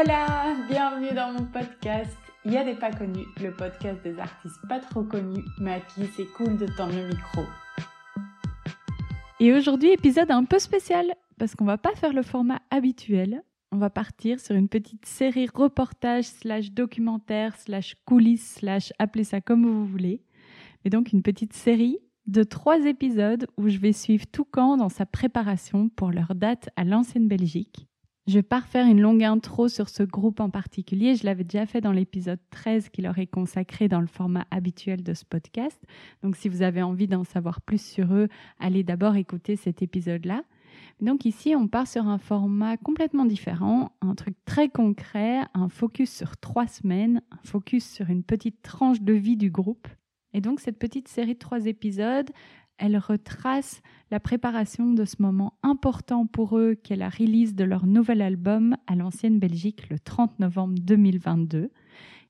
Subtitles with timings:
[0.00, 2.16] Hola, bienvenue dans mon podcast.
[2.44, 5.80] Il y a des pas connus, le podcast des artistes pas trop connus, mais à
[5.80, 7.42] qui c'est cool de tendre le micro.
[9.40, 13.42] Et aujourd'hui, épisode un peu spécial, parce qu'on va pas faire le format habituel.
[13.72, 19.40] On va partir sur une petite série reportage slash documentaire slash coulisses slash appelez ça
[19.40, 20.22] comme vous voulez.
[20.84, 25.06] Mais donc une petite série de trois épisodes où je vais suivre Toucan dans sa
[25.06, 27.87] préparation pour leur date à l'ancienne Belgique.
[28.28, 31.16] Je vais pas refaire une longue intro sur ce groupe en particulier.
[31.16, 35.02] Je l'avais déjà fait dans l'épisode 13 qui leur est consacré dans le format habituel
[35.02, 35.82] de ce podcast.
[36.22, 38.28] Donc, si vous avez envie d'en savoir plus sur eux,
[38.60, 40.42] allez d'abord écouter cet épisode-là.
[41.00, 46.12] Donc ici, on part sur un format complètement différent, un truc très concret, un focus
[46.12, 49.88] sur trois semaines, un focus sur une petite tranche de vie du groupe.
[50.34, 52.30] Et donc cette petite série de trois épisodes,
[52.78, 57.86] elle retrace la préparation de ce moment important pour eux qu'est la release de leur
[57.86, 61.70] nouvel album à l'ancienne Belgique le 30 novembre 2022.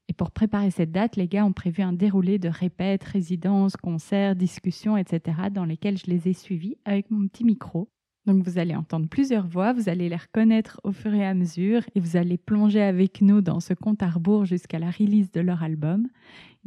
[0.09, 4.37] Et pour préparer cette date, les gars ont prévu un déroulé de répètes, résidences, concerts,
[4.37, 7.91] discussions, etc., dans lesquels je les ai suivis avec mon petit micro.
[8.29, 11.83] Donc vous allez entendre plusieurs voix, vous allez les reconnaître au fur et à mesure
[11.95, 15.41] et vous allez plonger avec nous dans ce compte à rebours jusqu'à la release de
[15.41, 16.09] leur album.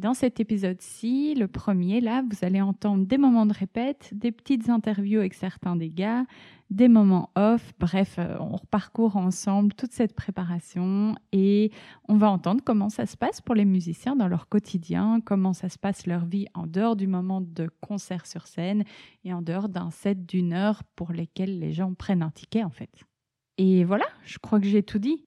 [0.02, 4.68] Dans cet épisode-ci, le premier, là, vous allez entendre des moments de répète, des petites
[4.68, 6.26] interviews avec certains des gars,
[6.72, 7.72] des moments off.
[7.80, 11.70] Bref, euh, on reparcourt ensemble toute cette préparation et
[12.10, 15.70] on va entendre comment ça se passe pour les musiciens dans leur quotidien, comment ça
[15.70, 18.86] se passe leur vie en dehors du moment de concert sur scène
[19.24, 22.72] et en dehors d'un set d'une heure pour lesquels les gens prennent un ticket en
[22.72, 23.04] fait.
[23.60, 25.26] Et voilà, je crois que j'ai tout dit.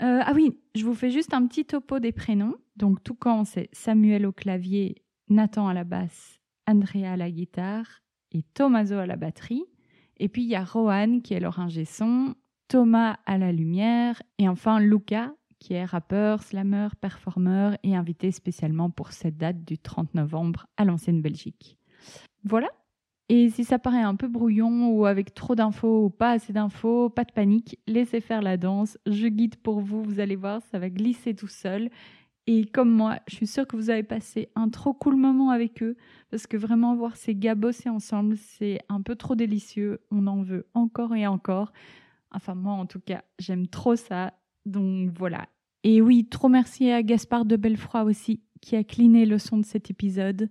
[0.00, 2.56] Euh, ah oui, je vous fais juste un petit topo des prénoms.
[2.76, 8.00] Donc, Toucan, c'est Samuel au clavier, Nathan à la basse, Andrea à la guitare
[8.32, 9.64] et Tomaso à la batterie.
[10.16, 12.34] Et puis, il y a Rohan qui est leur ingé son,
[12.68, 18.90] Thomas à la lumière et enfin Luca qui est rappeur, slammer, performeur et invité spécialement
[18.90, 21.78] pour cette date du 30 novembre à l'ancienne Belgique.
[22.42, 22.68] Voilà,
[23.28, 27.08] et si ça paraît un peu brouillon ou avec trop d'infos ou pas assez d'infos,
[27.08, 28.98] pas de panique, laissez faire la danse.
[29.06, 31.90] Je guide pour vous, vous allez voir, ça va glisser tout seul.
[32.46, 35.82] Et comme moi, je suis sûre que vous avez passé un trop cool moment avec
[35.82, 35.96] eux,
[36.30, 40.00] parce que vraiment voir ces gars bosser ensemble, c'est un peu trop délicieux.
[40.10, 41.72] On en veut encore et encore.
[42.32, 44.34] Enfin, moi en tout cas, j'aime trop ça.
[44.66, 45.46] Donc voilà.
[45.84, 49.64] Et oui, trop merci à Gaspard de Belfroy aussi, qui a cliné le son de
[49.64, 50.48] cet épisode.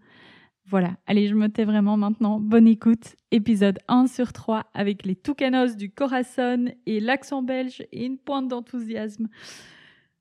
[0.68, 2.40] Voilà, allez, je me tais vraiment maintenant.
[2.40, 3.16] Bonne écoute.
[3.32, 8.48] Épisode 1 sur 3 avec les Toucanos du Corazon et l'accent belge et une pointe
[8.48, 9.28] d'enthousiasme.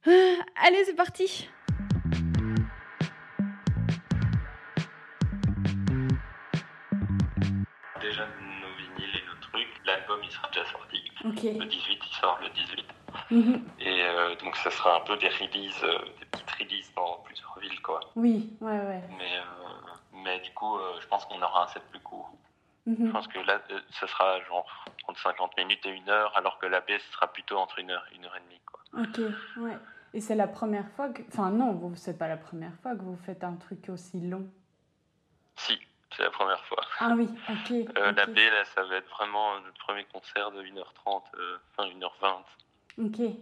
[0.06, 0.11] Ah,
[0.67, 1.49] allez, c'est parti.
[8.01, 10.97] Déjà nos vinyles et nos trucs, l'album il sera déjà sorti.
[11.25, 12.84] Le 18 il sort le 18.
[13.31, 13.62] Mhm.
[13.81, 17.59] Et euh, donc ça sera un peu des releases, euh, des petites releases dans plusieurs
[17.61, 18.01] villes quoi.
[18.17, 19.03] Oui, ouais, ouais.
[19.19, 19.90] Mais, euh,
[20.25, 22.31] mais du coup euh, je pense qu'on aura un set plus court.
[22.87, 23.13] Je Mhm.
[23.13, 24.67] pense que là euh, ça sera genre
[25.07, 28.05] entre 50 minutes et une heure alors que la baisse sera plutôt entre une heure
[28.13, 28.81] et une heure et demie quoi.
[29.03, 29.21] Ok,
[29.59, 29.77] ouais.
[30.13, 31.23] Et c'est la première fois que.
[31.29, 34.49] Enfin, non, c'est pas la première fois que vous faites un truc aussi long.
[35.57, 35.79] Si,
[36.17, 36.83] c'est la première fois.
[36.99, 37.71] Ah oui, ok.
[37.97, 38.27] Euh, La.
[38.27, 42.43] B là ça va être vraiment notre premier concert de 1h30, euh, enfin 1h20.
[43.07, 43.37] Ok.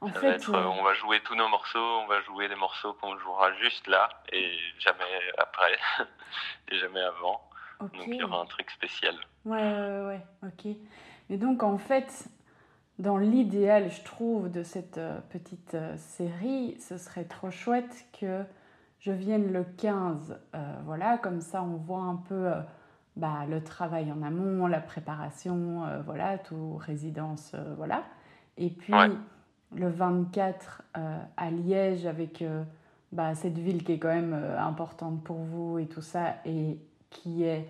[0.00, 2.20] En Ça va fait, être, euh, euh, on va jouer tous nos morceaux, on va
[2.22, 5.04] jouer des morceaux qu'on jouera juste là et jamais
[5.36, 5.76] après
[6.70, 7.42] et jamais avant.
[7.80, 9.14] Donc il y aura un truc spécial.
[9.44, 10.66] Ouais, ouais, ouais, ok.
[11.30, 12.28] Et donc, en fait,
[12.98, 18.44] dans l'idéal, je trouve, de cette euh, petite série, ce serait trop chouette que
[19.00, 20.40] je vienne le 15.
[20.54, 22.60] euh, voilà, comme ça, on voit un peu euh,
[23.16, 28.04] bah, le travail en amont, la préparation, euh, voilà, tout résidence, voilà.
[28.56, 29.10] Et puis, Ouais.
[29.74, 32.62] Le 24 euh, à Liège, avec euh,
[33.12, 36.78] bah, cette ville qui est quand même euh, importante pour vous et tout ça, et
[37.10, 37.66] qui est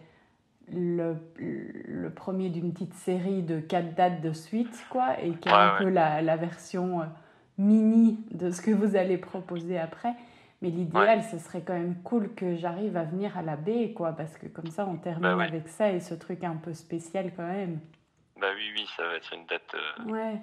[0.73, 5.53] le, le premier d'une petite série de quatre dates de suite, quoi, et qui est
[5.53, 5.79] Ouais, un ouais.
[5.79, 7.03] peu la, la version
[7.57, 10.15] mini de ce que vous allez proposer après.
[10.61, 14.13] Mais l'idéal, ce serait quand même cool que j'arrive à venir à la baie, quoi,
[14.13, 17.33] parce que comme ça, on termine Bah avec ça et ce truc un peu spécial
[17.37, 17.79] quand même.
[18.41, 19.75] Bah oui, oui, ça va être une date
[20.07, 20.41] Ouais,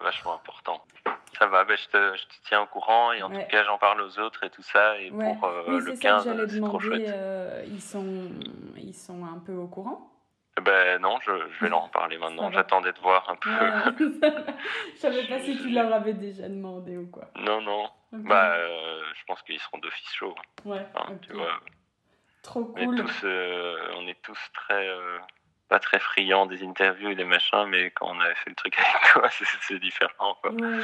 [0.00, 0.82] vachement importante.
[1.38, 3.44] Ça va, bah, je, te, je te tiens au courant et en Ouais.
[3.44, 4.98] tout cas, j'en parle aux autres et tout ça.
[4.98, 5.34] Et ouais.
[5.34, 7.08] pour euh, oui, le c'est 15, ça que j'allais c'est trop chouette.
[7.08, 8.30] euh, ils, sont,
[8.76, 10.06] ils sont un peu au courant?
[10.60, 12.50] Ben non, je, je vais leur en parler maintenant.
[12.50, 13.48] J'attendais de voir un peu.
[13.50, 14.30] Ouais.
[14.94, 17.30] Je savais pas si tu leur avais déjà demandé ou quoi.
[17.36, 17.88] non, non.
[18.12, 20.34] Bah, euh, je pense qu'ils seront d'office chauds.
[20.64, 21.20] ouais, hein, ok.
[21.22, 21.60] tu vois.
[22.42, 22.96] Trop On est cool.
[22.96, 23.24] tous,
[23.96, 24.88] on est tous très,
[25.70, 28.76] pas très friands des interviews et des machins, mais quand on avait fait le truc
[28.78, 30.36] avec toi, c'est- différent.
[30.42, 30.50] Quoi.
[30.52, 30.78] Ouais.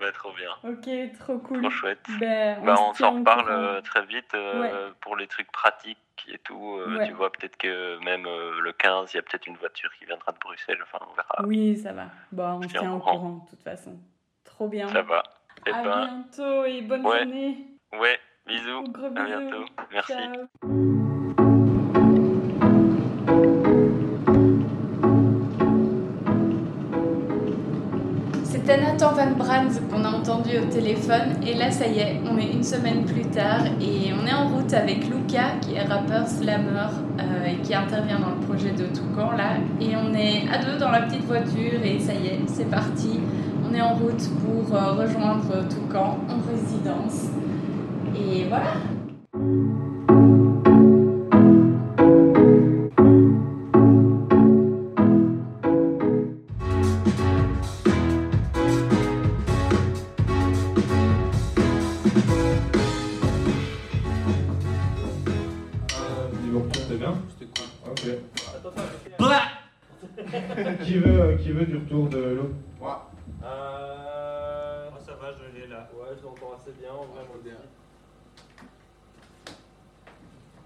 [0.00, 0.88] Bah, trop bien, Ok,
[1.20, 1.60] trop cool.
[1.60, 2.04] trop chouette.
[2.18, 5.98] Ben, Bah, on s'en reparle euh, très vite euh, pour les trucs pratiques
[6.28, 6.76] et tout.
[6.78, 7.06] euh, Ouais.
[7.06, 10.32] Tu vois, peut-être que même le 15, il y a peut-être une voiture qui viendra
[10.32, 10.80] de Bruxelles.
[10.82, 11.44] Enfin, on verra.
[11.46, 12.06] Oui, ça va.
[12.32, 13.12] Bon, on se tiens tient au courant.
[13.18, 13.98] courant, de toute façon.
[14.44, 14.88] Trop bien.
[14.88, 15.22] Ça va.
[15.66, 17.18] Et à ben, bientôt et bonne Ouais.
[17.24, 17.58] journée.
[17.92, 18.82] ouais, bisous.
[18.88, 19.64] Gros À bientôt.
[19.92, 20.12] Merci.
[20.14, 21.03] Ciao.
[28.66, 32.38] C'était Nathan Van Brandt qu'on a entendu au téléphone et là ça y est, on
[32.38, 36.26] est une semaine plus tard et on est en route avec Luca qui est rappeur
[36.26, 36.88] slammer
[37.20, 40.78] euh, et qui intervient dans le projet de Toucan là et on est à deux
[40.78, 43.20] dans la petite voiture et ça y est, c'est parti.
[43.70, 47.28] On est en route pour euh, rejoindre Toucan en résidence
[48.16, 48.93] et voilà.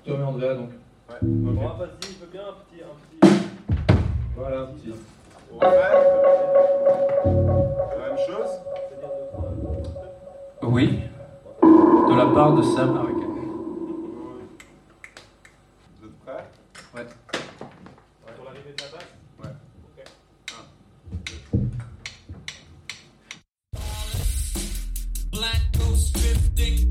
[0.09, 0.71] Tom et Andrea donc.
[0.71, 0.75] Ouais.
[1.23, 1.23] Ok.
[1.23, 2.81] Bon, vas-y, je veux bien un petit...
[2.83, 2.87] Un
[3.21, 3.31] petit...
[4.37, 4.93] Voilà, petit.
[5.53, 5.71] On fait la
[8.09, 8.51] même chose
[8.89, 10.87] c'est-à-dire de prendre- Oui,
[11.63, 13.35] de la part de Sam Harrigan.
[16.01, 16.45] Vous êtes prêts
[18.37, 19.11] Pour l'arrivée de la basse
[19.43, 19.53] Ouais.
[21.15, 21.29] Ok.
[25.33, 26.91] Black ghost drifting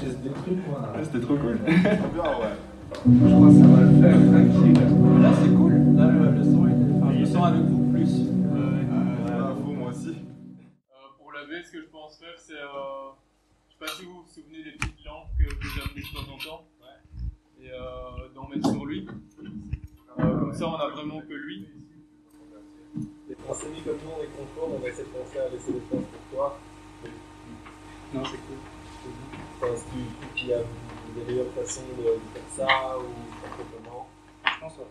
[0.00, 0.92] Je teste des trucs moi.
[1.02, 1.58] C'était trop cool.
[1.58, 2.56] Trop bien, ouais.
[3.04, 5.22] Je crois que ça va le faire, tranquille.
[5.22, 5.72] Là, c'est cool.
[5.94, 6.72] Là, le, le son, est...
[6.96, 8.12] enfin, je le sens avec vous plus.
[8.56, 10.08] Euh, vous, moi aussi.
[10.08, 12.54] Euh, pour la baie, ce que je pense faire, c'est.
[12.54, 13.12] Euh,
[13.68, 16.32] je sais pas si vous vous souvenez des petites lampes que, j'ai amenées de temps
[16.32, 16.64] en temps.
[17.62, 19.06] Et euh, d'en mettre sur lui.
[20.18, 21.68] Euh, comme ça, on a vraiment que lui.
[23.28, 25.72] Les Français mis comme nous, on est confort, on va essayer de penser à laisser
[25.72, 26.58] des places pour toi.
[28.14, 28.56] Non, c'est cool.
[29.62, 30.62] Enfin, si tu trouves qu'il y a
[31.14, 32.02] des meilleures façons de
[32.32, 33.12] faire ça ou
[33.42, 34.08] pas comment?
[34.42, 34.84] Je pense ouais.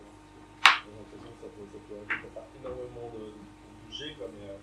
[0.62, 3.34] J'ai l'impression que ça peut, ça peut ça pas énormément de, de
[3.84, 4.62] bouger, quoi, mais, euh,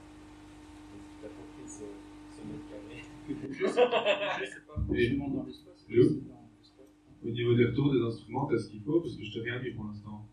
[0.93, 1.83] mais si tu as compris ce,
[2.31, 3.03] ce mètre carré.
[3.51, 4.79] Je sais pas.
[4.87, 5.83] Demande dans l'espace.
[5.85, 7.27] C'est.
[7.27, 9.01] Au niveau des retours des instruments, t'as ce qu'il faut?
[9.01, 10.25] Parce que je t'ai rien dit pour l'instant.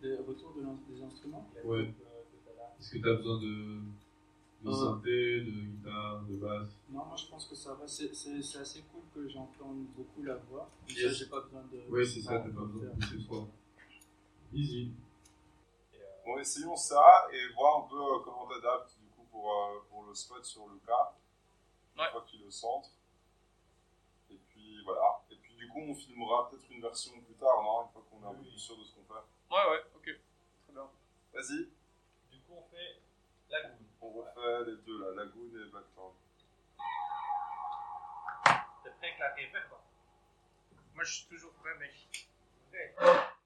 [0.00, 1.46] Des retours des instruments?
[1.64, 1.92] Ouais.
[2.80, 3.80] Est-ce que t'as besoin de,
[4.62, 4.72] de Euh.
[4.72, 7.86] synthé, de guitare, de basse Non, moi je pense que ça va.
[7.86, 10.68] C'est c'est- c'est assez cool que j'entende beaucoup la voix.
[10.88, 11.12] Yes.
[11.16, 11.80] j'ai pas besoin de.
[11.88, 13.48] Oui, c'est ça, t'as pas besoin de pousser trop.
[14.52, 14.92] Easy.
[16.24, 20.04] Bon, essayons ça et voir un peu euh, comment t'adaptes du coup pour, euh, pour
[20.04, 21.14] le spot sur Lucas.
[21.94, 22.10] Une Ouais.
[22.10, 22.90] fois que tu le centres.
[24.30, 25.22] Et puis voilà.
[25.30, 27.84] Et puis du coup, on filmera peut-être une version plus tard, non?
[27.86, 29.14] Une fois qu'on est un peu plus sûr de ce qu'on fait.
[29.14, 30.20] Ouais, ouais, ok.
[30.64, 30.88] Très bien.
[31.32, 31.68] Vas-y,
[32.30, 33.00] Du coup, on fait
[33.50, 33.87] la goûte.
[34.00, 36.14] On refait les deux là, Lagoon et Blackthorn.
[38.82, 39.70] T'es prêt avec la reverb
[40.94, 41.74] Moi, je suis toujours prêt.
[42.70, 43.37] Prêt Prêt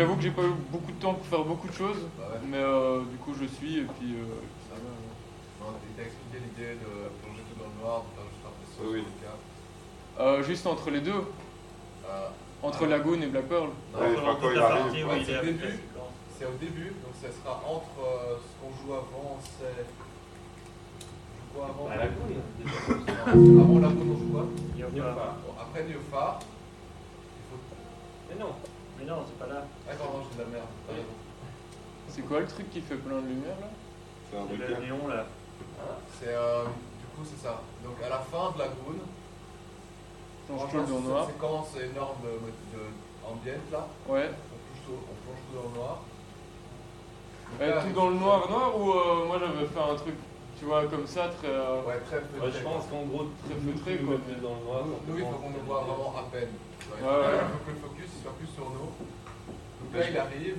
[0.00, 2.40] j'avoue que j'ai pas eu beaucoup de temps pour faire beaucoup de choses, Bah ouais.
[2.48, 4.24] mais euh, du coup je suis et puis euh,
[4.68, 4.80] ça va.
[4.80, 5.60] ouais.
[5.60, 8.82] Non, il t'a expliqué l'idée de plonger tout dans le noir, de faire juste l'impression
[8.92, 9.12] Oui, oui.
[9.20, 10.22] cas.
[10.22, 11.12] Euh, juste entre les deux,
[12.08, 12.28] Euh,
[12.62, 13.68] entre Lagoon et Black Pearl.
[13.92, 15.78] non, Ouais, c'est enfin, quand il arrive, ouais, c'est au début.
[16.38, 19.84] C'est au début, donc ça sera entre euh, ce qu'on joue avant, c'est.
[21.52, 22.40] On joue avant À la cool.
[23.36, 24.46] Non, Avant la on joue quoi?
[25.60, 26.38] Après Néophar.
[28.30, 28.52] Mais non,
[29.00, 29.64] mais non, c'est pas là.
[29.90, 30.66] Attends, non, j'ai de la merde.
[32.08, 33.68] C'est quoi le truc qui fait plein de lumière là?
[34.30, 34.46] C'est un
[34.80, 35.24] le néon là.
[35.80, 35.94] Hein?
[36.18, 36.28] C'est.
[36.34, 37.62] euh, du coup, c'est ça.
[37.84, 38.66] Donc à la fin de la
[40.48, 41.26] Change franchement, tout dans le cette noir.
[41.26, 42.82] séquence énorme de, de
[43.70, 44.30] là, Ouais.
[44.30, 45.98] on, touche tout- on plonge tout dans le noir.
[47.50, 50.14] Donc là, tout dans le noir noir ou euh, moi j'avais fait un truc,
[50.58, 51.48] tu vois, comme ça, très.
[51.48, 52.40] euh, Ouais, très peu.
[52.44, 54.82] Ouais, je pense qu'en gros, Très feutré, quoi, dans le noir.
[55.06, 56.50] Nous, il faut qu'on nous voit vraiment à peine.
[56.90, 57.38] Ouais, Ouais, ouais.
[57.42, 58.90] Il faut que le focus soit plus sur nous.
[58.90, 60.56] Donc là, il arrive,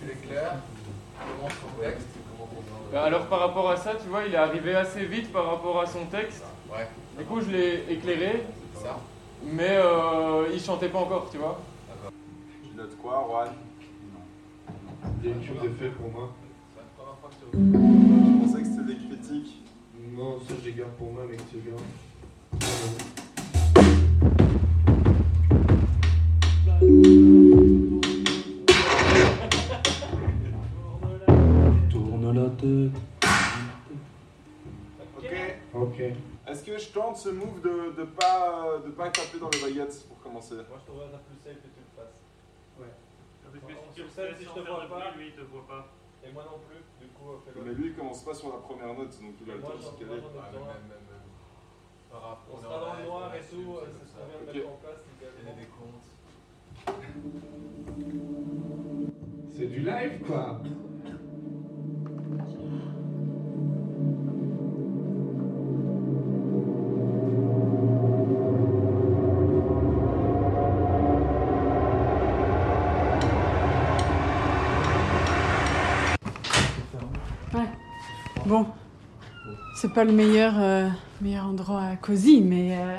[0.00, 0.56] tu l'éclaires,
[1.18, 2.08] tu commences son texte.
[2.92, 5.80] Bah, alors par rapport à ça, tu vois, il est arrivé assez vite par rapport
[5.80, 6.44] à son texte.
[6.70, 6.86] Ouais,
[7.18, 8.98] Du coup, je l'ai éclairé, c'est ça.
[9.42, 11.60] mais euh, il chantait pas encore, tu vois.
[12.62, 13.54] Tu notes quoi, Juan?
[15.22, 16.30] Il y a quelque chose de fait pour moi.
[16.74, 19.62] C'est la première fois que tu Je pensais que c'était des critiques.
[20.16, 21.76] Non, ça je les garde pour moi, mec, c'est bien.
[31.88, 32.92] Tourne la tête.
[35.16, 35.24] Ok.
[35.72, 36.00] Ok.
[36.46, 40.04] Est-ce que je tente ce move de, de pas de pas taper dans les baguettes
[40.06, 40.54] pour commencer?
[40.56, 42.20] Moi, je trouverais ça plus safe que tu le fasses.
[42.78, 42.92] Ouais.
[43.42, 45.66] Parce que si tu le fais, si je te vois pas, lui, il te voit
[45.66, 45.88] pas.
[46.24, 47.64] Et moi non plus, du coup, fais-le.
[47.64, 49.82] Mais lui il commence pas sur la première note, donc il a le temps de
[49.82, 50.20] se caler.
[52.12, 54.68] Ah, On sera dans le noir et tout, ça, c'est ce qu'on vient de mettre
[54.68, 55.00] en place.
[55.20, 56.15] Il y a des comptes.
[59.56, 60.60] C'est du live quoi.
[78.46, 78.64] Bon,
[79.74, 80.88] c'est pas le meilleur, euh,
[81.20, 82.76] meilleur endroit à cosy, mais.
[82.78, 82.98] euh,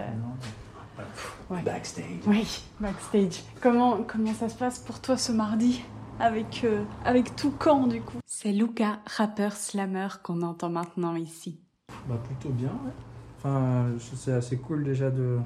[1.50, 1.62] ouais.
[1.64, 2.06] Backstage.
[2.28, 3.44] Oui, backstage.
[3.62, 5.82] Comment, comment ça se passe pour toi ce mardi
[6.20, 8.18] avec, euh, avec tout camp du coup?
[8.26, 11.60] C'est Luca, rappeur slammer qu'on entend maintenant ici.
[12.08, 12.92] Bah plutôt bien, ouais.
[13.38, 15.38] Enfin, je- c'est assez cool déjà de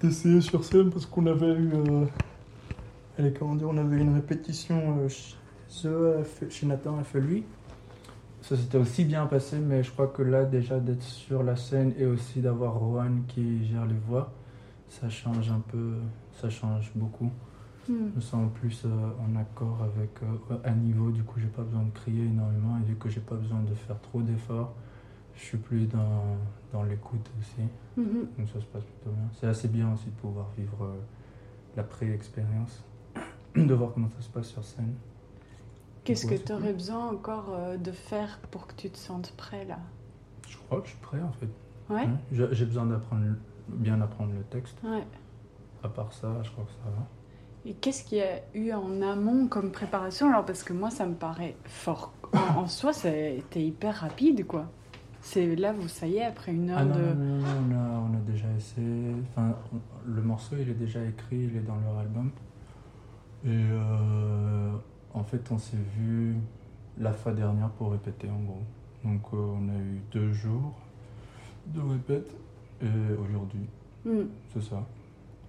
[0.00, 2.04] d'essayer sur scène parce qu'on avait eu, euh,
[3.18, 7.44] allez, comment dire, on avait une répétition euh, chez chez Nathan à Felui.
[8.40, 11.92] Ça s'était aussi bien passé, mais je crois que là déjà d'être sur la scène
[11.98, 14.32] et aussi d'avoir Rohan qui gère les voix,
[14.88, 15.94] ça change un peu,
[16.32, 17.30] ça change beaucoup.
[17.88, 18.88] Je me sens plus euh,
[19.26, 22.84] en accord avec euh, à niveau, du coup j'ai pas besoin de crier énormément et
[22.84, 24.74] vu que j'ai pas besoin de faire trop d'efforts,
[25.34, 26.36] je suis plus dans,
[26.70, 27.66] dans l'écoute aussi.
[27.96, 28.28] Mhm.
[28.36, 29.28] Donc ça se passe plutôt bien.
[29.40, 30.98] C'est assez bien aussi de pouvoir vivre euh,
[31.76, 32.84] la pré-expérience,
[33.56, 34.94] de voir comment ça se passe sur scène.
[36.04, 36.74] Qu'est-ce que tu aurais cool.
[36.74, 39.78] besoin encore euh, de faire pour que tu te sentes prêt là?
[40.46, 41.48] Je crois que je suis prêt en fait.
[41.90, 42.08] Ouais?
[42.32, 43.24] J'ai besoin d'apprendre,
[43.68, 44.76] bien apprendre le texte.
[44.84, 45.04] Ouais.
[45.82, 47.06] À part ça, je crois que ça va.
[47.66, 50.44] Et qu'est-ce qu'il y a eu en amont comme préparation alors?
[50.44, 52.12] Parce que moi, ça me paraît fort.
[52.32, 54.66] En, en soi, c'était hyper rapide, quoi.
[55.20, 57.00] C'est là, vous, ça y est, après une heure Ah non, de.
[57.14, 59.12] non, non, on, a, on a déjà essayé.
[59.30, 62.30] Enfin, on- le morceau, il est déjà écrit, il est dans leur album.
[63.44, 64.70] Et euh,
[65.14, 66.36] en fait, on s'est vu
[66.98, 68.62] la fois dernière pour répéter, en gros.
[69.04, 70.74] Donc, euh, on a eu deux jours
[71.66, 72.34] de répète.
[72.82, 72.86] Et
[73.20, 73.68] aujourd'hui,
[74.04, 74.26] Hmm.
[74.52, 74.86] c'est ça.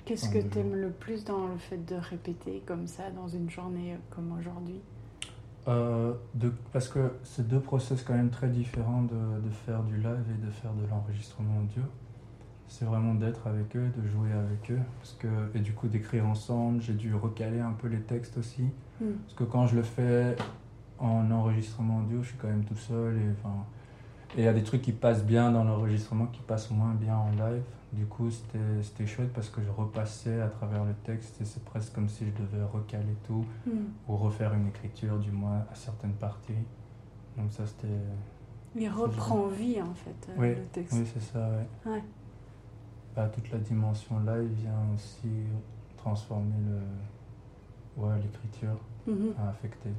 [0.06, 3.28] Qu'est-ce Enfin, que deux t'aimes le plus dans le fait de répéter comme ça dans
[3.28, 4.82] une journée euh, comme aujourd'hui?
[5.68, 9.98] Euh, de, parce que c'est deux process quand même très différents de, de faire du
[9.98, 11.84] live et de faire de l'enregistrement audio.
[12.68, 14.80] C'est vraiment d'être avec eux, de jouer avec eux.
[15.00, 18.64] Parce que, et du coup d'écrire ensemble, j'ai dû recaler un peu les textes aussi.
[19.02, 19.06] Mm.
[19.26, 20.36] Parce que quand je le fais
[20.98, 23.16] en enregistrement audio, je suis quand même tout seul.
[23.18, 23.54] Et enfin,
[24.38, 27.18] et il y a des trucs qui passent bien dans l'enregistrement, qui passent moins bien
[27.18, 27.64] en live.
[27.92, 31.94] Du coup, c'était chouette parce que je repassais à travers le texte et c'est presque
[31.94, 33.88] comme si je devais recaler tout Hmm.
[34.08, 36.54] ou refaire une écriture du moins à certaines parties.
[37.38, 37.88] Donc ça c'était...
[38.76, 40.94] Il reprend vie, en fait, euh, oui, le texte.
[40.96, 41.92] oui c'est ça, ouais.
[41.92, 42.04] Ouais.
[43.16, 45.28] Bah, toute la dimension live vient aussi
[45.98, 48.04] transformer le...
[48.04, 49.34] ouais, l'écriture, Mhm.
[49.44, 49.90] à affecter.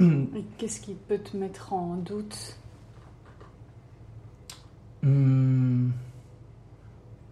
[0.00, 2.56] Et qu'est-ce qui peut te mettre en doute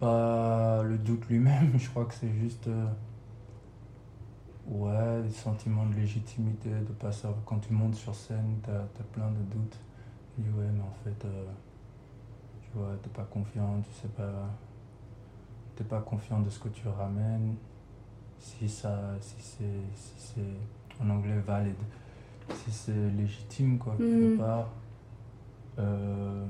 [0.00, 2.68] bah, le doute lui-même, je crois que c'est juste...
[2.68, 2.86] euh,
[4.68, 7.40] Ouais, le sentiment de légitimité, de pas savoir.
[7.46, 9.78] Quand tu montes sur scène, t'as as plein de doutes.
[10.36, 11.44] Tu dis, ouais, mais en fait, euh,
[12.62, 14.50] tu vois, t'es pas confiant, tu sais pas.
[15.76, 17.54] T'es pas confiant de ce que tu ramènes.
[18.40, 19.14] Si ça.
[19.20, 19.64] Si c'est.
[19.94, 21.02] Si c'est.
[21.02, 21.74] En anglais, valide.
[22.54, 24.38] Si c'est légitime, quoi, quelque Mhm.
[24.38, 24.68] part.
[25.78, 26.46] Euh,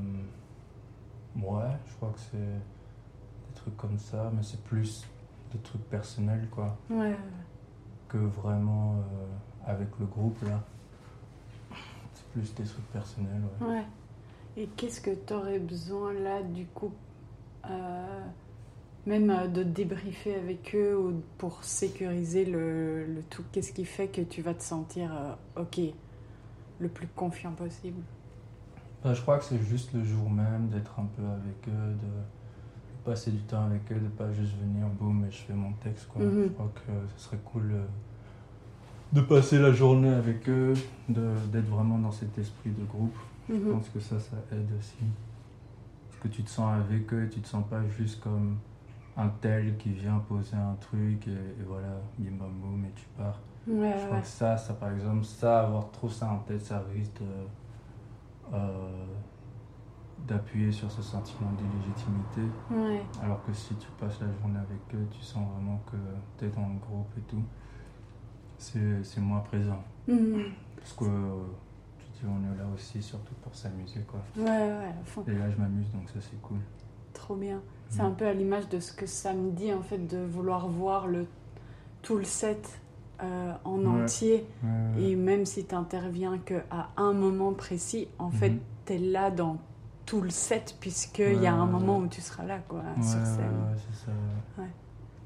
[1.37, 5.05] ouais, je crois que c'est des trucs comme ça, mais c'est plus
[5.53, 7.17] des trucs personnels, quoi Ouais.
[8.09, 10.63] que vraiment euh, avec le groupe là.
[12.15, 13.67] C'est plus des trucs personnels, ouais.
[13.69, 13.85] Ouais.
[14.57, 16.93] Et qu'est-ce que tu aurais besoin là, du coup,
[17.69, 18.25] euh,
[19.09, 24.09] même euh, de débriefer avec eux ou pour sécuriser le, le tout Qu'est-ce qui fait
[24.09, 25.81] que tu vas te sentir euh, ok,
[26.79, 28.01] le plus confiant possible?
[29.03, 33.05] Bah, je crois que c'est juste le jour même d'être un peu avec eux, de
[33.05, 36.09] passer du temps avec eux, de pas juste venir, boum, et je fais mon texte,
[36.09, 36.21] quoi.
[36.23, 36.43] Mhm.
[36.45, 37.85] Je crois que ce serait cool euh,
[39.13, 40.75] de passer la journée avec eux,
[41.09, 43.17] d'être vraiment dans cet esprit de groupe.
[43.49, 43.71] Je Mhm.
[43.73, 44.97] pense que ça, ça aide aussi.
[46.11, 48.57] Parce que tu te sens avec eux et tu te sens pas juste comme
[49.19, 53.05] un tel qui vient poser un truc et, et voilà, bim bam boum, et tu
[53.17, 53.41] pars.
[53.67, 54.23] Ouais, je crois ouais.
[54.23, 59.07] que ça, ça par exemple, ça, avoir trop ça en tête, ça risque de, euh,
[60.27, 62.43] d'appuyer sur ce sentiment d'illégitimité.
[62.71, 63.03] Ouais.
[63.23, 65.97] Alors que si tu passes la journée avec eux, tu sens vraiment que
[66.39, 67.43] tu es dans le groupe et tout.
[68.57, 69.83] C'est, c'est moins présent.
[70.07, 70.45] Mhm.
[70.77, 71.05] Parce que
[71.99, 74.21] tu dis, on est là aussi surtout pour s'amuser quoi.
[74.37, 75.25] Ouais, ouais, à fond.
[75.27, 76.59] Et là, je m'amuse donc ça c'est cool.
[77.13, 77.61] Trop bien.
[77.91, 80.69] C'est un peu à l'image de ce que ça me dit en fait de vouloir
[80.69, 81.27] voir le,
[82.03, 82.81] tout le set
[83.23, 84.03] euh, en Ouais.
[84.05, 84.47] entier.
[84.63, 85.03] Ouais, ouais.
[85.11, 86.63] Et même si tu n'interviens qu'à
[86.97, 88.59] un moment précis, en fait, Mhm.
[88.87, 89.57] tu es là dans
[90.07, 93.45] tout le set puisqu'il y a un moment où tu seras là quoi, sur scène.
[93.71, 94.13] ouais, c'est ça.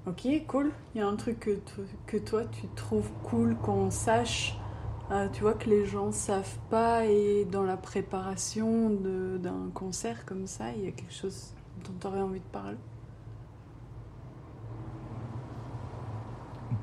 [0.06, 0.72] Ok, cool.
[0.94, 1.58] Il y a un truc que,
[2.06, 4.56] que toi tu trouves cool qu'on sache.
[5.12, 10.24] euh, tu vois que les gens savent pas et dans la préparation de- d'un concert
[10.24, 11.52] comme ça, il y a quelque chose
[11.84, 12.76] dont tu aurais envie de parler.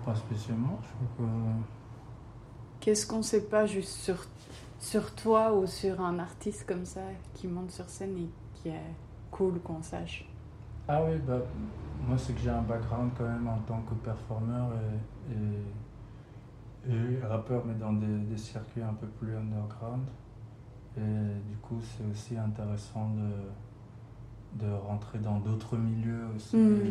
[0.06, 1.32] Pas spécialement, je crois que.
[2.80, 4.26] Qu'est-ce qu'on sait pas juste sur,
[4.80, 7.02] sur toi ou sur un artiste comme ça
[7.34, 8.94] qui monte sur scène et qui est
[9.30, 10.26] cool qu'on sache?
[10.88, 11.42] Ah oui, bah,
[12.08, 14.72] moi c'est que j'ai un background quand même en tant que performeur
[15.30, 20.08] et, et, et rappeur, mais dans des, des circuits un peu plus underground.
[20.98, 23.30] Et du coup, c'est aussi intéressant de,
[24.54, 26.82] de rentrer dans d'autres milieux aussi Mhm.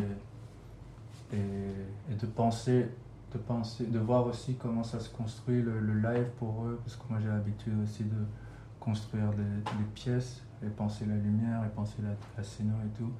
[1.31, 2.87] et, et, et de penser.
[3.31, 6.95] De, penser, de voir aussi comment ça se construit le, le live pour eux, parce
[6.95, 8.17] que moi j'ai l'habitude aussi de
[8.79, 13.11] construire des, des pièces et penser la lumière et penser la, la scéno et tout.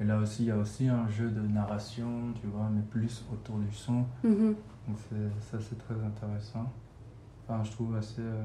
[0.00, 3.24] Et là aussi, il y a aussi un jeu de narration, tu vois, mais plus
[3.32, 4.04] autour du son.
[4.24, 4.56] Mhm.
[4.88, 4.96] Donc
[5.48, 6.68] ça, c'est très intéressant.
[7.46, 8.42] Enfin, je trouve assez euh,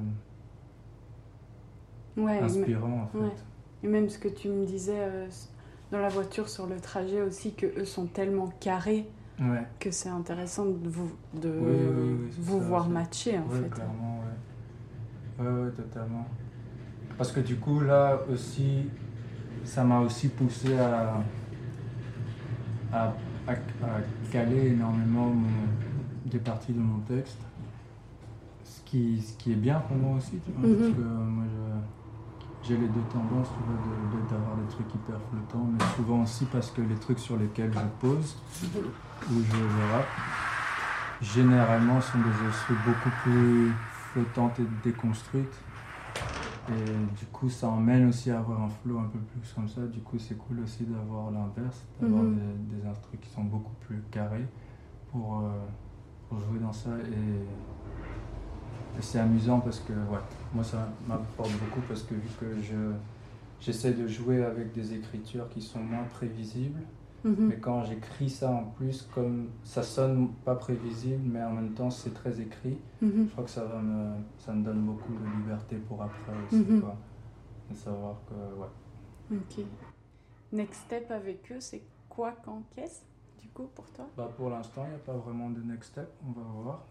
[2.16, 3.18] Ouais, inspirant, en fait.
[3.18, 3.36] ouais.
[3.84, 5.28] Et même ce que tu me disais euh,
[5.92, 9.08] dans la voiture sur le trajet aussi, que eux sont tellement carrés
[9.40, 9.62] Ouais.
[9.80, 13.48] que c'est intéressant de vous, de Oui, oui, oui, c'est vous ça, voir matcher en
[13.50, 13.70] fait.
[13.70, 14.20] clairement,
[15.40, 15.46] ouais.
[15.46, 16.26] Ouais, ouais, totalement.
[17.20, 18.90] Parce que du coup, là aussi,
[19.64, 21.22] ça m'a aussi poussé à,
[22.92, 23.14] à,
[23.48, 25.48] à- à caler énormément mon-
[26.26, 27.38] des parties de mon texte.
[28.64, 30.78] Ce qui, ce qui est bien pour moi aussi, tu vois, Mhm.
[30.78, 32.07] parce que moi, je-
[32.68, 36.70] j'ai les deux tendances, de- de- d'avoir des trucs hyper flottants, mais souvent aussi parce
[36.72, 38.38] que les trucs sur lesquels je pose,
[39.32, 40.06] où je rappe,
[41.22, 45.62] généralement sont des trucs beaucoup plus flottantes et déconstruites.
[46.70, 49.82] Et du coup, ça emmène aussi à avoir un flow un peu plus comme ça.
[49.88, 52.36] Du coup, c'est cool aussi d'avoir l'inverse, d'avoir Mhm.
[52.36, 54.46] des, des instruments qui sont beaucoup plus carrés
[55.12, 55.50] pour, euh,
[56.28, 56.90] pour jouer dans ça.
[57.10, 57.97] Et
[59.02, 60.20] c'est amusant parce que, ouais,
[60.54, 62.76] moi, ça m'apporte beaucoup parce que vu que je,
[63.60, 66.82] j'essaie de jouer avec des écritures qui sont moins prévisibles,
[67.24, 67.48] Mhm.
[67.50, 71.90] mais quand j'écris ça en plus, comme ça sonne pas prévisible, mais en même temps
[71.90, 73.26] c'est très écrit, Mhm.
[73.28, 76.64] je crois que ça, va me, ça me donne beaucoup de liberté pour après aussi.
[76.64, 76.80] Mhm.
[76.82, 76.96] Quoi.
[77.70, 79.38] De savoir que, ouais.
[79.40, 79.66] Ok.
[80.54, 83.02] Next step avec eux, c'est quoi quand qu'est-ce
[83.42, 84.06] du coup pour toi?
[84.16, 86.86] Bah, pour l'instant, il n'y a pas vraiment de next step, on va voir.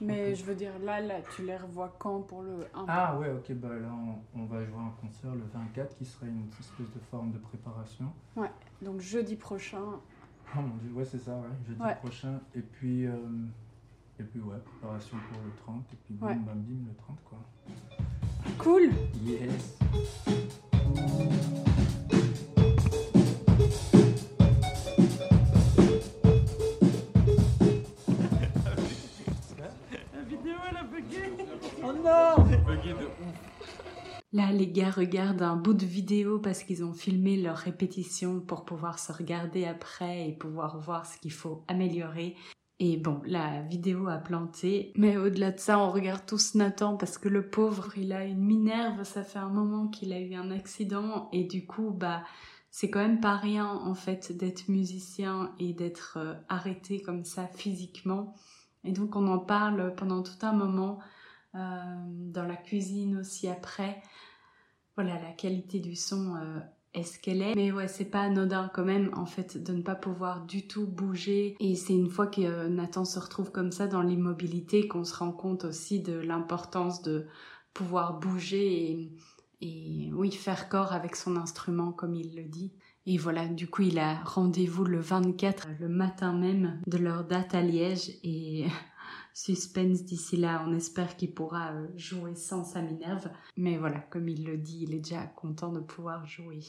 [0.00, 3.30] Mais je veux dire, là, là, tu les revois quand pour le 1 Ah ouais,
[3.30, 3.88] ok, bah là
[4.34, 7.38] on, on va jouer un concert le 24 qui serait une espèce de forme de
[7.38, 8.06] préparation.
[8.36, 8.50] Ouais,
[8.80, 9.82] donc jeudi prochain.
[10.56, 11.94] Oh mon dieu, ouais, c'est ça, ouais, jeudi Ouais.
[11.96, 12.40] prochain.
[12.54, 13.14] Et puis, euh,
[14.18, 16.34] et puis, ouais, préparation pour le 30, et puis bim, Ouais.
[16.34, 17.38] bam, bim, le 30, quoi.
[18.58, 18.90] Cool
[19.24, 19.78] Yes!
[34.32, 38.64] Là, les gars regardent un bout de vidéo parce qu'ils ont filmé leur répétition pour
[38.64, 42.34] pouvoir se regarder après et pouvoir voir ce qu'il faut améliorer.
[42.78, 44.92] Et bon, la vidéo a planté.
[44.96, 48.42] Mais au-delà de ça, on regarde tous Nathan parce que le pauvre, il a une
[48.42, 49.04] minerve.
[49.04, 52.24] Ça fait un moment qu'il a eu un accident et du coup, bah,
[52.72, 57.46] c'est quand même pas rien en fait d'être musicien et d'être euh, arrêté comme ça
[57.46, 58.34] physiquement.
[58.82, 60.98] Et donc on en parle pendant tout un moment
[61.54, 61.58] euh,
[62.32, 64.02] dans la cuisine aussi après.
[64.96, 66.60] Voilà, la qualité du son euh,
[66.94, 67.54] est ce qu'elle est?
[67.54, 70.86] Mais ouais, c'est pas anodin quand même en fait de ne pas pouvoir du tout
[70.86, 71.56] bouger.
[71.60, 75.16] Et c'est une fois que euh, Nathan se retrouve comme ça dans l'immobilité qu'on se
[75.16, 77.26] rend compte aussi de l'importance de
[77.72, 79.12] pouvoir bouger et,
[79.62, 82.72] et oui, faire corps avec son instrument comme il le dit.
[83.06, 87.54] Et voilà, du coup, il a rendez-vous le 24, le matin même de leur date
[87.54, 88.66] à Liège et
[89.34, 90.64] suspense d'ici là.
[90.66, 93.30] On espère qu'il pourra euh, jouer sans sa Minerve.
[93.56, 96.60] Mais voilà, comme il le dit, il est déjà content de pouvoir jouer.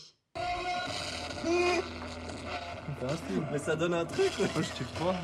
[3.52, 5.16] Mais ça donne un truc Moi, je tue pas.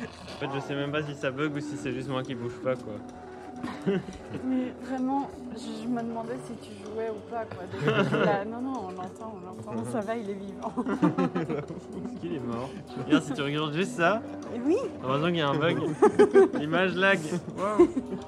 [0.00, 2.34] en fait, je sais même pas si ça bug ou si c'est juste moi qui
[2.34, 2.94] bouge pas, quoi.
[4.44, 7.44] Mais vraiment, je, je me demandais si tu jouais ou pas.
[7.44, 8.18] Quoi.
[8.24, 10.72] Là, non, non, on l'entend, on l'entend, ça va, il est vivant.
[11.36, 12.70] Est-ce qu'il est mort?
[13.04, 14.22] Regarde, si tu regardes juste ça,
[14.54, 15.78] Et oui, heureusement qu'il y a un bug.
[16.60, 17.18] L'image lag.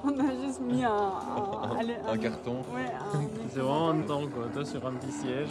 [0.03, 2.57] On a juste mis un, un, allez, Un carton.
[2.73, 2.91] Ouais,
[3.49, 4.45] C'est vraiment en temps, quoi.
[4.53, 5.49] Toi sur un petit siège,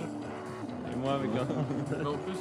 [0.93, 1.47] et moi avec un.
[1.99, 2.39] Mais en plus,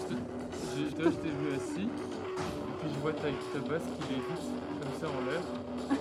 [0.95, 4.51] toi, je t'ai vu assis, et puis je vois ta, ta basse qui est juste
[4.81, 5.41] comme ça en l'air.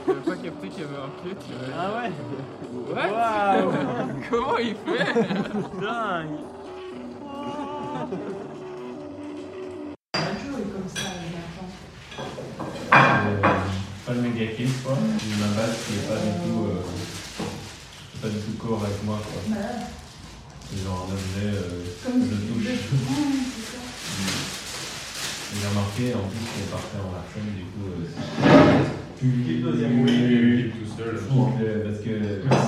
[0.06, 1.36] J'avais pas capté qu'il y avait un pied.
[1.46, 1.74] tu vois.
[1.78, 2.10] Ah ouais
[2.94, 3.08] What?
[3.12, 3.72] Waouh
[4.30, 5.12] Comment il fait?
[5.80, 6.38] Dingue
[14.04, 14.96] pas le méga kill quoi.
[15.18, 16.82] J'ai ma basse qui est pas du tout euh,
[18.20, 19.40] pas du tout corps avec moi quoi.
[20.70, 22.66] C'est genre un objet euh, que je touche.
[25.54, 28.06] J'ai remarqué en plus qu'il est parfait en Larsen du coup euh,
[29.22, 31.14] tu kill le deuxième Oui, oui, oui, tout seul.
[31.14, 32.10] Je trouve que- parce que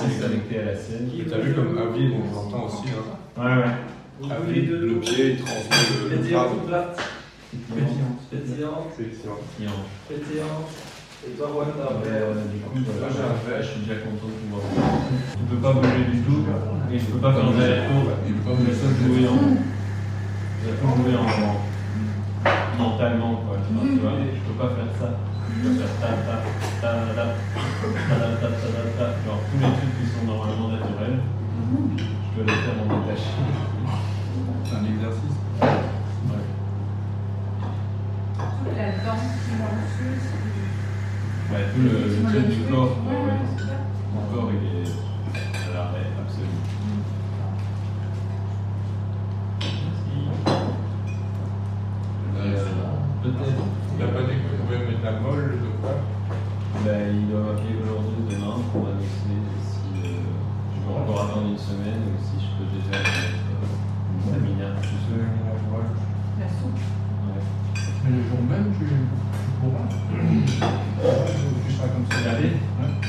[0.07, 1.09] c'est connecté à la scène.
[1.29, 2.87] T'as vu comme Avi, on l'entend aussi.
[2.95, 3.11] Hein.
[3.35, 4.31] Ouais ouais.
[4.31, 6.55] Avi, le pied, il transmet le, grave.
[7.51, 8.87] Pétillant.
[8.95, 9.83] Pétillant.
[10.07, 10.63] Pétillant.
[11.27, 14.61] Et toi, Wanda euh, du coup, Moi, j'ai je suis déjà content de pouvoir.
[15.33, 16.45] Tu peux pas bouger du tout
[16.93, 18.11] et je peux pas faire d'aller-retour.
[18.27, 19.57] Il peut pas Je peux jouer en.
[20.63, 22.77] Je peux jouer en.
[22.77, 23.57] mentalement quoi.
[23.67, 25.34] Tu vois, tu vois, je peux pas faire ça.
[25.55, 27.31] Alors,
[29.51, 31.19] tous les trucs qui sont normalement naturels,
[32.35, 33.31] je dois les faire en détaché.
[34.65, 35.35] C'est un exercice
[36.27, 36.45] Ouais.
[38.37, 41.53] toute La danse qui va dessus, c'est.
[41.53, 41.97] Ouais, bah, tout le, le,
[42.33, 42.93] le, du corps.
[44.13, 44.91] Mon corps, il est.
[45.71, 46.14] Alors, ouais.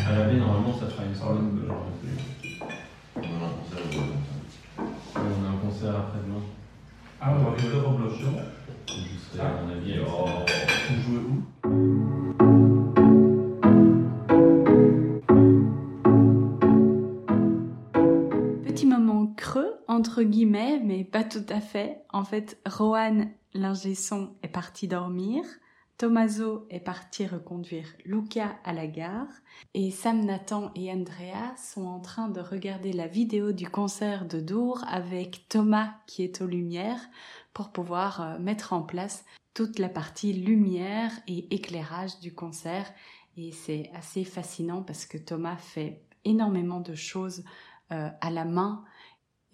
[0.07, 1.69] À la baie normalement, ça sera une soirée de.
[3.17, 4.17] On a un concert après-demain.
[4.79, 6.43] On a un concert après-demain.
[7.21, 8.33] Ah, on va arriver au Roblochon.
[8.89, 9.95] Je serai, à mon avis,
[11.03, 11.43] jouez où
[18.65, 22.03] Petit moment creux, entre guillemets, mais pas tout à fait.
[22.13, 25.43] En fait, Rohan, l'ingé son, est parti dormir.
[25.99, 29.33] Tommaso est parti reconduire Luca à la gare.
[29.73, 34.39] Et Sam, Nathan et Andrea sont en train de regarder la vidéo du concert de
[34.39, 37.01] Dour avec Thomas qui est aux lumières
[37.55, 42.93] pour pouvoir euh, mettre en place toute la partie lumière et éclairage du concert.
[43.39, 47.43] Et c'est assez fascinant parce que Thomas fait énormément de choses
[47.91, 48.85] euh, à la main.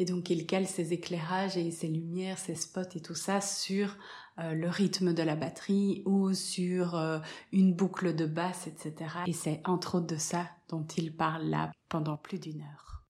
[0.00, 3.96] Et donc il cale ses éclairages et ses lumières, ses spots et tout ça sur
[4.38, 7.18] euh, le rythme de la batterie ou sur euh,
[7.52, 9.10] une boucle de basse, etc.
[9.26, 13.02] Et c'est entre autres de ça dont il parle là pendant plus d'une heure.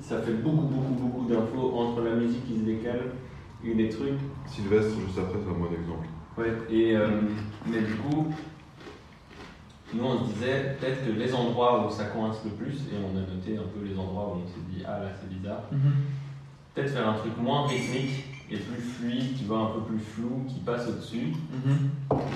[0.00, 3.12] ça fait beaucoup, beaucoup, beaucoup d'infos entre la musique qui se décale
[3.62, 4.18] et des trucs.
[4.46, 6.08] Sylvestre, juste après, c'est un bon exemple.
[6.38, 7.20] Ouais, et, euh,
[7.66, 8.28] mais du coup,
[9.92, 13.16] nous on se disait peut-être que les endroits où ça coince le plus, et on
[13.18, 15.64] a noté un peu les endroits où on s'est dit ah là c'est bizarre,
[16.74, 20.44] peut-être faire un truc moins rythmique est plus fluide, tu vois, un peu plus flou,
[20.48, 21.32] qui passe au-dessus.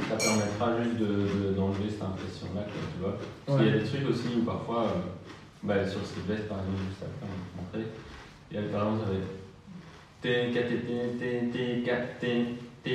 [0.08, 3.16] Ça permettra juste de- de- d'enlever cette impression-là, tu vois.
[3.46, 5.00] Parce qu'il y a des trucs aussi où parfois, euh,
[5.62, 7.32] bah, sur Sylvestre par exemple, juste après, on va
[7.72, 7.92] te montrer,
[8.50, 9.30] il y a par exemple, ça va être.
[12.86, 12.92] Il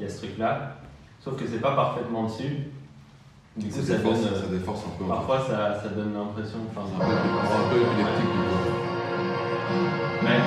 [0.00, 0.76] y a ce truc-là,
[1.20, 2.68] sauf que c'est pas parfaitement dessus.
[3.56, 4.34] Du coup, Ça déforce- donne.
[4.40, 6.58] ça déforce un peu, Parfois, ça, ça donne l'impression.
[6.70, 8.44] Enfin, un peu- un peu épileptique, du coup.
[10.24, 10.38] Mais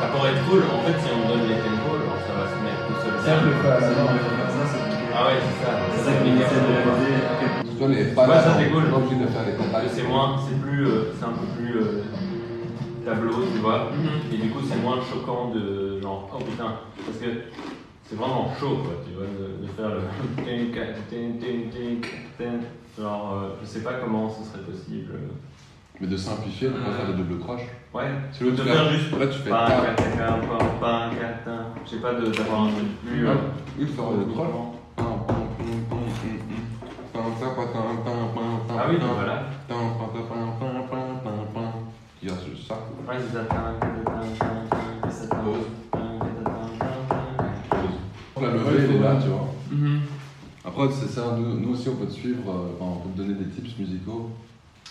[0.00, 2.58] ça pourrait être cool, en fait, si on donne les tempos, alors ça va se
[2.62, 3.14] mettre tout seul.
[3.24, 5.08] Ça, le C'est c'est compliqué.
[5.16, 5.70] Ah ouais, c'est ça.
[5.94, 8.70] C'est ça qui essaie de réaliser à quel Tu vois, les Ouais, pas ça c'est
[8.70, 8.84] cool.
[8.90, 9.90] pas obligé de faire les contacts.
[9.94, 12.02] C'est moins, c'est plus, euh, c'est un peu plus euh,
[13.04, 13.90] tableau, tu vois.
[14.32, 17.30] Et du coup, c'est moins choquant de genre, oh putain, parce que
[18.04, 20.02] c'est vraiment chaud, quoi, tu vois, de, de faire le.
[22.96, 25.14] Genre, euh, je sais pas comment ce serait possible.
[25.94, 25.98] Euh.
[26.00, 27.60] Mais de simplifier, de pas faire de double crash.
[27.94, 28.08] Ouais,
[28.40, 31.10] l'autre de tu faire juste Là, tu fais pas, ta- ca, ca, ca, pa, pa,
[31.18, 31.56] ca, ta.
[31.84, 33.26] Je sais pas, de- d'avoir un truc plus.
[33.28, 33.34] euh,
[33.78, 34.48] Oui, de faire un double crash.
[38.76, 39.42] Ah oui, donc voilà.
[42.22, 42.74] Il y a juste ça.
[43.08, 43.44] Ouais, c'est ça.
[48.40, 49.48] La levée, elle est là, tu vois.
[49.70, 50.00] Mhm.
[50.64, 53.18] Après, c'est ça, nous, nous aussi, on peut te suivre, euh, enfin, on peut te
[53.22, 54.30] donner des tips musicaux.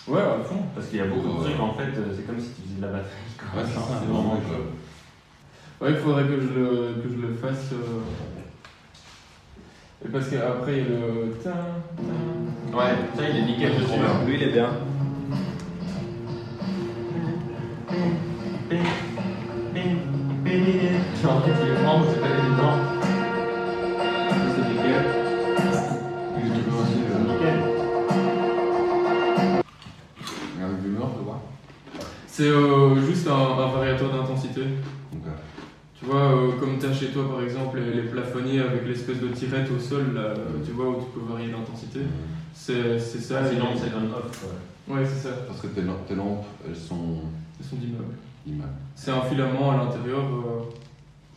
[0.07, 0.57] Ouais, à fond.
[0.75, 2.61] Parce qu'il y a beaucoup de euh, trucs, en fait, euh, c'est comme si tu
[2.63, 3.09] faisais de la batterie.
[3.39, 3.61] quoi.
[3.61, 5.87] Ouais, c'est vraiment, cool.
[5.87, 7.71] Ouais, il faudrait que je le, que je le fasse.
[7.73, 8.01] euh,
[10.05, 11.35] Et parce qu'après, il y a le.
[12.75, 13.99] Ouais, ça, il est nickel dessus.
[14.25, 14.69] Lui, il est bien.
[37.07, 40.35] Chez toi par exemple les, les plafonniers avec l'espèce de tirette au sol, là, euh,
[40.65, 42.01] tu vois, où tu peux varier l'intensité.
[42.53, 43.39] C'est c'est ça.
[43.43, 44.45] Ah, et- sinon, c'est on off.
[44.87, 45.33] Ouais, c'est ça.
[45.47, 47.21] Parce que tes, lam- tes lampes, elles sont.
[47.59, 47.77] Elles sont.
[48.45, 48.67] Immeubles.
[48.95, 50.61] C'est un filament à l'intérieur, euh,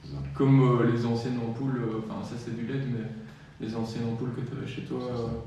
[0.04, 3.06] C'est comme euh, les anciennes ampoules, euh, enfin ça c'est du LED, mais
[3.66, 5.38] les anciennes ampoules que tu avais chez toi C'est euh,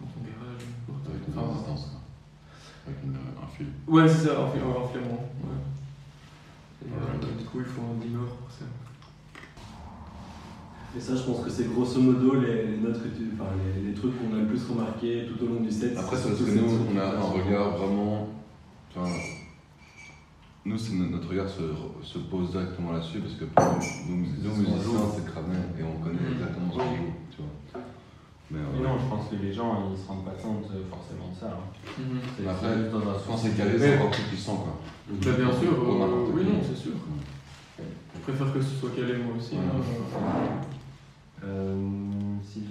[0.00, 0.62] dans ton garage.
[1.08, 2.00] Avec une Enfin, résistance, quoi.
[2.86, 3.66] Avec une, euh, un fil.
[3.86, 5.24] Ouais, c'est ça, un, fi- un filament.
[5.44, 5.60] Ouais.
[6.84, 8.64] Et, euh, du coup, il faut un dimmer pour ça.
[10.96, 13.30] Et ça, je pense que c'est grosso modo les, les notes que tu.
[13.34, 15.96] Enfin, les, les trucs qu'on a le plus remarqué tout au long du set.
[15.96, 18.28] Après, c'est parce que nous, on a un regard vraiment.
[18.90, 19.08] Enfin,
[20.64, 20.76] nous,
[21.10, 21.62] notre regard se,
[22.02, 23.44] se pose directement là-dessus parce que
[24.08, 26.32] nous, nous, musiciens, c'est cramé et on connaît Mhm.
[26.34, 27.82] exactement ce qu'on joue, tu vois.
[28.50, 30.80] Mais, euh, Mais non, je pense que les gens, ils se rendent pas compte euh,
[30.88, 31.52] forcément de ça.
[31.52, 31.68] hein.
[32.00, 32.20] Mhm.
[32.36, 34.74] C'est Mais après, c'est juste dans un c'est calé, c'est encore plus puissant, quoi.
[35.08, 36.92] Bah, bien sûr, euh, oui, non, c'est sûr.
[37.78, 39.54] Je préfère que ce soit calé moi aussi.
[39.54, 39.60] Ouais.
[39.68, 40.60] hein.
[41.44, 41.74] Euh,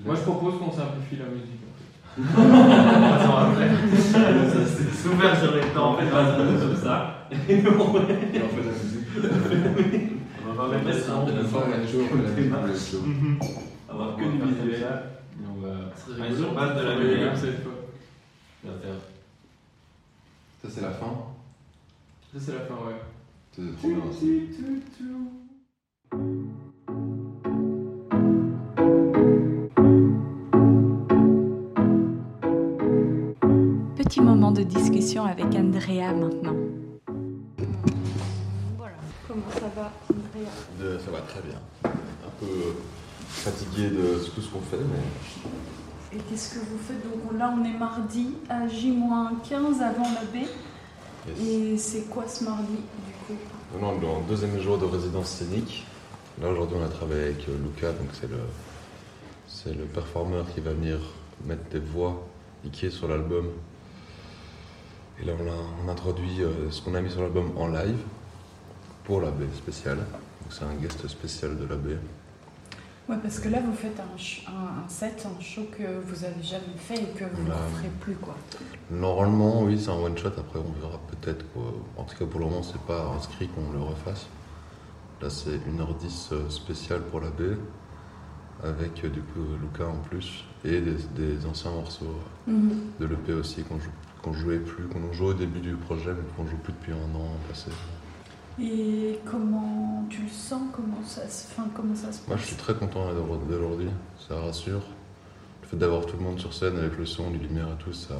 [0.06, 1.62] Moi je propose qu'on simplifie la musique.
[1.68, 1.88] en fait.
[3.14, 3.70] Attends, après.
[3.96, 5.92] Ça, c'est super sur les temps.
[5.92, 7.28] En fait, on va se mettre comme ça.
[7.50, 10.12] Et nous, on on fait de la musique.
[10.48, 11.16] on va pas mettre ça.
[11.18, 13.04] On va faire la show, on va la musique, on va la show.
[13.90, 14.84] On va avoir que du visuel.
[14.84, 16.24] Et on va.
[16.24, 16.36] Rigolo.
[16.36, 17.26] sur base de la musique.
[17.26, 17.74] comme cette fois.
[18.66, 19.00] On va faire.
[20.62, 21.14] Ça, c'est la fin.
[22.34, 23.00] Ça c'est la fin, ouais.
[23.54, 24.50] C'est trop bien aussi.
[34.18, 36.56] Petit moment de discussion avec Andrea maintenant.
[38.76, 38.96] Voilà.
[39.28, 40.50] Comment ça va, Andrea?
[40.82, 41.60] De- ça va très bien.
[41.86, 42.74] Un peu euh,
[43.28, 47.04] fatigué de tout ce qu'on fait, mais Et qu'est-ce que vous faites?
[47.04, 50.48] Donc là, on est mardi à J-15 avant la baie.
[51.28, 51.40] Yes.
[51.48, 53.40] Et c'est quoi ce mardi du coup?
[53.80, 55.86] Non, non, dans le deuxième jour de résidence scénique.
[56.42, 58.40] Là aujourd'hui on a travaillé avec euh, Luca, donc c'est le,
[59.48, 60.98] c'est le performeur qui va venir
[61.46, 62.26] mettre des voix
[62.66, 63.46] et qui est sur l'album.
[65.22, 67.68] Et là on a, on a introduit euh, ce qu'on a mis sur l'album en
[67.68, 68.00] live
[69.04, 69.98] pour la baie spéciale.
[69.98, 71.98] Donc c'est un guest spécial de la baie.
[73.10, 76.26] Ouais, parce que là, vous faites un, ch- un- un set, un show que vous
[76.26, 78.36] avez jamais fait et que vous ne Bah, ferez plus, quoi.
[78.92, 80.28] Normalement, oui, c'est un one shot.
[80.38, 81.74] Après, on verra peut-être quoi.
[81.96, 84.28] En tout cas, pour le moment, c'est pas inscrit qu'on le refasse.
[85.22, 87.56] Là, c'est 1h10 euh, spécial pour la baie,
[88.62, 92.14] avec euh, du coup Luca en plus, et des, des anciens morceaux
[92.46, 92.72] Mhm.
[93.00, 93.90] de l'EP aussi qu'on jou-
[94.28, 97.16] qu'on jouait plus, qu'on jouait au début du projet, mais qu'on joue plus depuis un
[97.16, 97.70] an passé.
[98.62, 102.46] Et comment tu le sens Comment ça se, enfin, comment ça se passe Moi, je
[102.46, 103.90] suis très content d'avoir- d'aujourd'hui.
[104.28, 104.82] Ça rassure.
[105.62, 107.94] Le fait d'avoir tout le monde sur scène avec le son, les lumières et tout,
[107.94, 108.16] ça,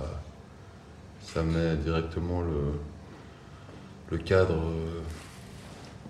[1.22, 2.74] ça met directement le,
[4.12, 5.02] le cadre euh,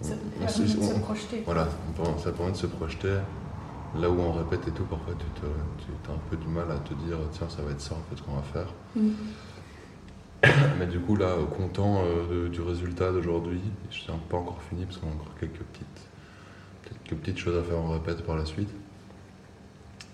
[0.01, 1.43] Ça on- permet on- de se projeter.
[1.45, 1.67] Voilà,
[2.23, 3.17] ça permet de se projeter.
[3.97, 5.47] Là où on répète et tout, parfois tu, te,
[5.85, 8.03] tu as un peu du mal à te dire tiens, ça va être ça en
[8.09, 8.67] fait ce qu'on va faire.
[8.95, 9.09] Mm.
[10.79, 14.85] Mais du coup, là, content euh, de- du résultat d'aujourd'hui, je suis pas encore fini
[14.85, 16.07] parce qu'on a encore quelques petites,
[16.83, 18.69] quelques petites choses à faire en répète par la suite.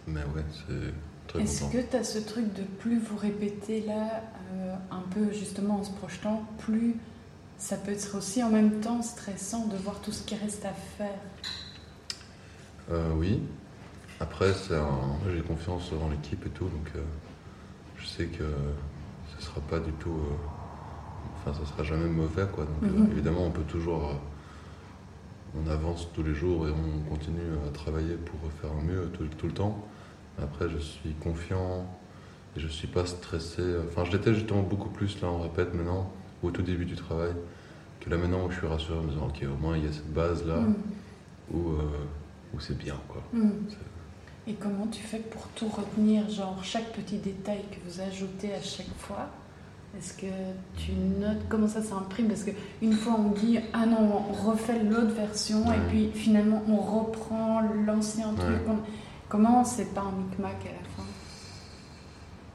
[0.08, 0.93] Mais ouais, c'est
[1.28, 4.22] très Est-ce que tu as ce truc de plus vous répétez là,
[4.54, 6.96] euh, un peu justement en se projetant, plus
[7.58, 10.74] ça peut être aussi en même temps stressant de voir tout ce qui reste à
[10.98, 11.19] faire?
[12.91, 13.41] Euh, oui.
[14.19, 17.02] Après, un- j'ai confiance dans l'équipe et tout, donc euh,
[17.98, 18.43] je sais que
[19.43, 20.10] ce sera pas du tout.
[20.12, 20.36] euh,
[21.36, 22.63] Enfin, ça sera jamais mauvais, quoi.
[22.65, 23.12] Donc, euh, Mhm.
[23.12, 24.06] évidemment, on peut toujours.
[24.10, 24.13] euh,
[25.56, 29.45] on avance tous les jours et on continue à travailler pour faire mieux tout, tout
[29.47, 29.88] le temps.
[30.41, 31.86] Après, je suis confiant
[32.56, 33.62] et je suis pas stressé.
[33.88, 37.34] Enfin, je l'étais justement beaucoup plus là, on répète maintenant, au tout début du travail,
[37.99, 39.88] que là maintenant où je suis rassuré en me disant, ok, au moins il y
[39.88, 40.75] a cette base là Mhm.
[41.53, 41.84] où, euh,
[42.56, 43.21] où c'est bien, quoi.
[43.34, 43.51] Mm.
[44.47, 48.62] Et comment tu fais pour tout retenir, genre chaque petit détail que vous ajoutez à
[48.62, 49.29] chaque fois?
[49.97, 50.25] Est-ce que
[50.77, 52.27] tu notes comment ça s'imprime?
[52.27, 56.77] Parce qu'une fois on dit ah non, on refait l'autre version et puis finalement on
[56.77, 58.62] reprend l'ancien truc.
[58.67, 58.79] On-
[59.29, 61.03] Comment c'est pas un micmac à la fin?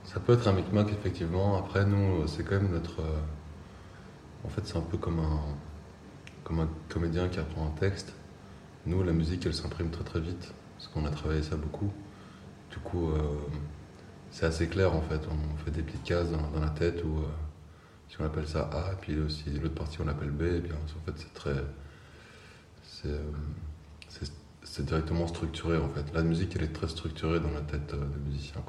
[0.05, 1.57] Ça peut être un micmac, effectivement.
[1.59, 3.01] Après, nous, c'est quand même notre.
[3.01, 3.19] euh,
[4.45, 5.41] En fait, c'est un peu comme un,
[6.45, 8.13] comme un comédien qui apprend un texte.
[8.87, 11.93] Nous, la musique, elle s'imprime très très vite, parce qu'on a travaillé ça beaucoup.
[12.71, 13.19] Du coup, euh,
[14.31, 15.21] c'est assez clair en fait.
[15.29, 17.27] On fait des petites cases dans, la tête où, euh,
[18.09, 20.75] si on appelle ça A, et puis aussi l'autre partie on l'appelle B, et bien
[20.77, 21.57] en fait, c'est très.
[22.85, 23.09] C'est.
[23.09, 23.23] euh,
[24.09, 24.33] c'est-
[24.85, 26.05] directement structuré en fait.
[26.15, 28.63] La musique, elle est très structurée dans la tête des musiciens.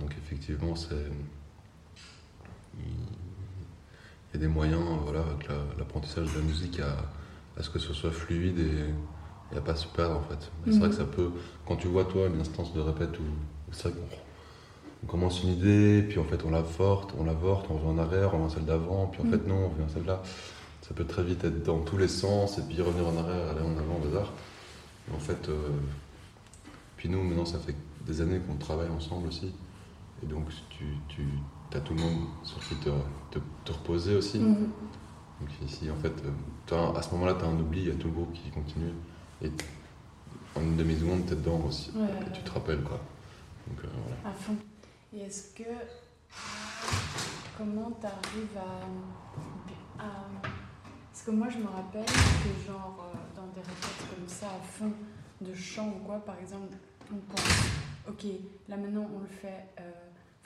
[0.00, 0.94] Donc effectivement, c'est
[2.78, 2.84] il
[4.34, 6.94] y a des moyens, voilà, avec la- l'apprentissage de la musique à,
[7.58, 8.94] à ce que ce soit fluide et,
[9.52, 10.50] et à pas se perdre en fait.
[10.66, 11.30] C'est vrai que ça peut,
[11.66, 13.22] quand tu vois toi une instance de répète où
[13.72, 14.16] c'est vrai qu'on
[15.04, 17.86] on commence une idée, puis en fait on la forte, on la vorte, on revient
[17.86, 19.30] en arrière, on revient à celle d'avant, puis en Mhm.
[19.30, 20.22] fait non, on revient à celle-là.
[20.82, 23.60] Ça peut très vite être dans tous les sens et puis revenir en arrière, aller
[23.60, 24.32] en avant, au bazar.
[25.10, 25.54] Et en fait, euh,
[26.96, 27.74] puis nous maintenant ça fait
[28.06, 29.52] des années qu'on travaille ensemble aussi.
[30.22, 31.28] Et donc tu, tu
[31.74, 32.90] as tout le monde sur qui te,
[33.30, 34.40] te, te reposer aussi.
[34.40, 34.68] Mhm.
[35.40, 36.12] Donc ici en fait,
[36.72, 38.50] euh, à ce moment-là tu as un oubli, il y a tout le groupe qui
[38.50, 38.92] continue.
[39.42, 39.50] Et
[40.56, 41.90] en une demi-seconde tu es dedans aussi.
[41.94, 43.00] Ouais, et tu te rappelles quoi.
[43.68, 44.30] Donc euh, voilà.
[44.30, 44.56] À fond.
[45.12, 45.64] Et est-ce que.
[47.56, 50.06] Comment t'arrives à, à.
[51.12, 54.60] Parce que moi, je me rappelle que, genre, euh, dans des répètes comme ça, à
[54.60, 54.92] fond
[55.40, 56.76] de chant ou quoi, par exemple,
[57.12, 57.42] on pense,
[58.08, 58.24] ok,
[58.68, 59.64] là maintenant on le fait.
[59.80, 59.90] euh,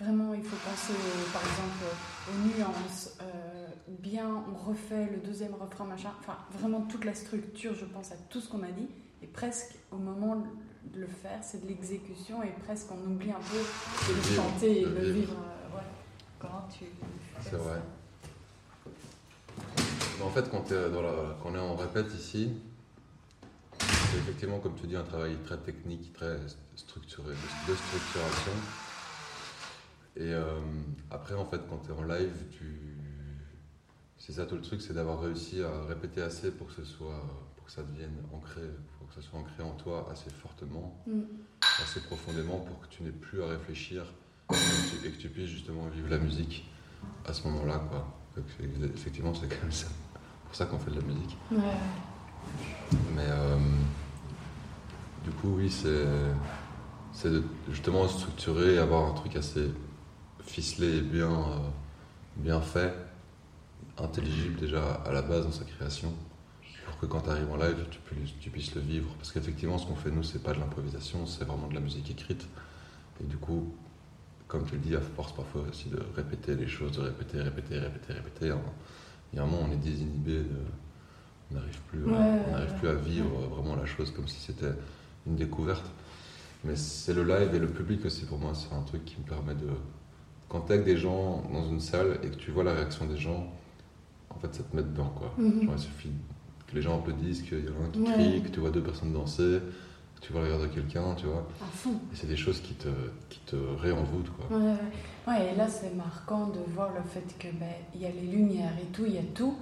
[0.02, 1.84] vraiment, il faut penser, au- par exemple,
[2.28, 3.10] aux nuances.
[3.22, 6.10] euh, bien, on refait le deuxième refrain, machin.
[6.20, 8.88] Enfin, vraiment toute la structure, je pense à tout ce qu'on a dit.
[9.22, 10.36] Et presque au moment
[10.92, 13.58] de le faire, c'est de l'exécution et presque on oublie un peu
[14.12, 15.32] de le chanter et le de le vivre.
[15.34, 15.82] euh, ouais.
[16.40, 16.86] Comment tu
[17.42, 17.80] C'est vrai.
[20.18, 22.50] Mais En fait, quand, dans la- quand on est en répète ici,
[23.78, 26.38] c'est effectivement, comme tu dis, un travail très technique, très
[26.76, 28.52] structuré, de structuration.
[30.16, 30.60] Et euh,
[31.10, 32.66] après, en fait, quand tu es en live, tu...
[34.18, 37.24] c'est ça tout le truc, c'est d'avoir réussi à répéter assez pour que ce soit,
[37.56, 38.60] pour que ça devienne ancré,
[38.98, 41.20] pour que ça soit ancré en toi assez fortement, Mm.
[41.82, 44.04] assez profondément, pour que tu n'aies plus à réfléchir
[44.50, 46.68] et que tu- et que tu puisses justement vivre la musique
[47.26, 48.06] à ce moment-là, quoi.
[48.36, 48.44] Donc,
[48.94, 49.86] effectivement, c'est comme ça.
[49.88, 51.36] C'est pour ça qu'on fait de la musique.
[51.50, 51.58] Ouais.
[53.16, 53.56] Mais euh,
[55.24, 56.04] du coup, oui, c'est
[57.12, 59.70] c'est de justement structurer, avoir un truc assez
[60.46, 61.58] ficelé et bien, euh,
[62.36, 62.94] bien fait,
[63.98, 66.12] intelligible déjà à la base dans sa création,
[66.86, 69.12] pour que quand tu arrives en live, tu, puisses- tu puisses le vivre.
[69.18, 72.10] Parce qu'effectivement, ce qu'on fait nous, c'est pas de l'improvisation, c'est vraiment de la musique
[72.10, 72.46] écrite.
[73.22, 73.74] Et du coup,
[74.48, 77.78] comme tu le dis, à force parfois aussi de répéter les choses, de répéter, répéter,
[77.78, 78.60] répéter, répéter, hein,
[79.32, 80.46] il y a un moment, on est désinhibé de
[81.50, 84.72] on n'arrive plus, à- Ouais, on plus à vivre vraiment la chose comme si c'était
[85.26, 85.84] une découverte.
[86.64, 89.24] Mais c'est le live et le public aussi pour moi, c'est un truc qui me
[89.26, 89.68] permet de.
[90.52, 93.16] Quand tu avec des gens dans une salle et que tu vois la réaction des
[93.16, 93.46] gens,
[94.28, 95.32] en fait ça te met dedans quoi.
[95.38, 95.62] Mhm.
[95.64, 96.10] Genre, il suffit
[96.66, 98.12] que les gens applaudissent, qu'il y en a un qui Ouais.
[98.12, 99.60] crie, que tu vois deux personnes danser,
[100.16, 101.46] que tu vois le regard de quelqu'un, tu vois.
[101.62, 101.94] À fond.
[102.12, 102.88] Et c'est des choses qui te,
[103.30, 104.58] qui te réenvoûtent quoi.
[104.58, 104.76] Ouais, ouais.
[105.26, 108.26] Ouais, et là c'est marquant de voir le fait que ben il y a les
[108.26, 109.56] lumières et tout, il y a tout,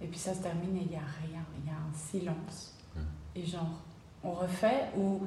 [0.00, 2.74] et puis ça se termine et il y a rien, il y a un silence.
[3.36, 3.82] Et genre,
[4.24, 5.20] on refait ou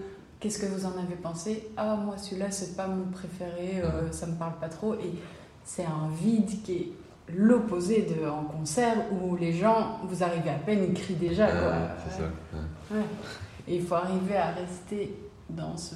[0.44, 1.70] qu'est-ce que vous en avez pensé?
[1.78, 5.14] Ah moi celui-là c'est pas mon préféré, euh, ça me parle pas trop, et
[5.64, 6.92] c'est un vide qui est
[7.34, 11.46] l'opposé de en concert où les gens, vous arrivez à peine, ils crient déjà.
[11.46, 11.54] Ouais,
[12.10, 12.30] c'est Ouais.
[12.52, 12.96] ça.
[12.96, 13.02] ouais.
[13.70, 15.16] Et il faut arriver à rester
[15.50, 15.96] dans ce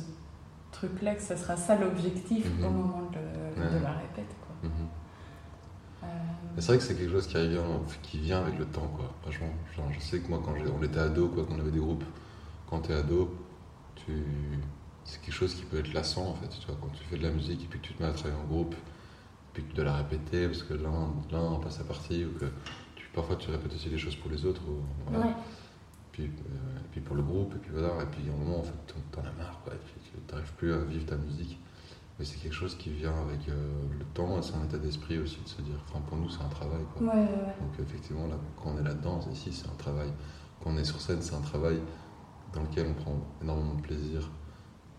[0.71, 2.65] truc-là, que ça sera ça l'objectif Mhm.
[2.65, 4.33] au moment de, la répète.
[4.39, 4.55] Quoi.
[4.69, 4.71] Mhm.
[6.03, 6.07] Euh,
[6.59, 7.59] c'est vrai que c'est quelque chose qui, arrive,
[8.01, 9.11] qui vient avec le temps, quoi.
[9.23, 12.05] Franchement, genre, je sais que moi, quand on était ado, quoi, qu'on avait des groupes,
[12.69, 13.35] quand t'es ado,
[14.07, 14.59] tu...
[15.05, 16.47] c'est quelque chose qui peut être lassant, en fait.
[16.49, 18.13] Tu vois, quand tu fais de la musique et puis que tu te mets à
[18.13, 18.75] travailler en groupe,
[19.53, 22.45] puis que tu dois la répéter parce que l'un passe à partie, ou que
[22.95, 24.61] tu, parfois tu répètes aussi des choses pour les autres.
[24.67, 25.27] Ou, voilà.
[25.27, 25.33] Ouais.
[26.11, 26.27] Puis, euh,
[26.79, 28.73] et puis pour le groupe, et puis voilà, et puis à un moment, en fait,
[29.11, 31.59] t'en- as marre, quoi, tu n'arrives plus à vivre ta musique.
[32.17, 33.53] Mais c'est quelque chose qui vient avec euh,
[33.99, 36.41] le temps, et c'est un état d'esprit aussi de se dire, enfin pour nous c'est
[36.41, 36.81] un travail.
[36.95, 37.05] Quoi.
[37.05, 37.55] Ouais, ouais, ouais.
[37.61, 40.09] Donc effectivement, là, quand on est là-dedans, ici c'est un travail.
[40.63, 41.79] Quand on est sur scène, c'est un travail
[42.53, 44.29] dans lequel on prend énormément de plaisir,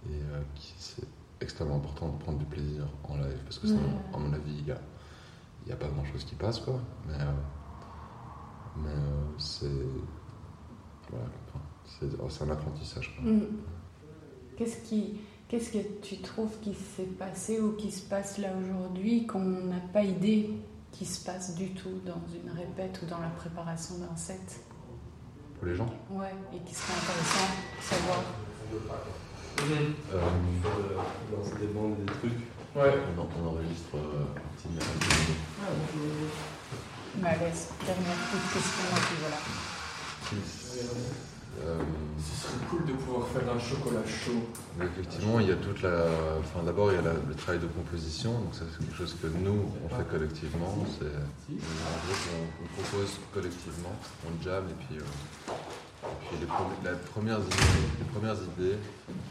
[0.06, 0.42] et euh,
[0.78, 1.06] c'est
[1.40, 4.14] extrêmement important de prendre du plaisir en live, parce que sinon, Ouais.
[4.14, 4.78] à mon avis, il n'y a,
[5.66, 6.80] y a pas grand-chose qui passe, quoi.
[7.06, 7.32] Mais, euh,
[8.76, 9.66] mais euh, c'est...
[11.10, 13.16] Voilà, enfin, c'est oh, c'est un apprentissage.
[13.16, 13.30] Quoi.
[13.32, 13.46] Mm.
[14.56, 19.26] Qu'est-ce qui, qu'est-ce que tu trouves qui s'est passé ou qui se passe là aujourd'hui
[19.26, 20.50] qu'on n'a pas idée
[20.92, 24.60] qui se passe du tout dans une répète ou dans la préparation d'un set?
[25.58, 28.18] Pour les gens Ouais, et qui serait intéressant de savoir.
[30.14, 30.18] Euh,
[31.60, 32.40] des bandes, des trucs.
[32.76, 32.94] Ouais.
[33.16, 34.84] On, en- on enregistre euh, un petit minute.
[37.20, 39.38] Malaise, dernière petite question, et puis voilà.
[41.64, 41.76] Euh,
[42.22, 44.46] Ce serait cool de pouvoir faire un chocolat chaud.
[44.80, 46.06] effectivement, il y a toute la.
[46.38, 48.32] Enfin, d'abord, il y a la- le travail de composition.
[48.32, 50.86] Donc, c'est quelque chose que nous, on fait collectivement.
[50.98, 51.06] C'est,
[51.50, 51.54] on,
[52.62, 53.94] on compose collectivement,
[54.26, 54.98] on jam et puis.
[54.98, 55.52] euh,
[56.04, 56.46] et puis les,
[56.84, 56.98] la les
[58.12, 58.78] premières idées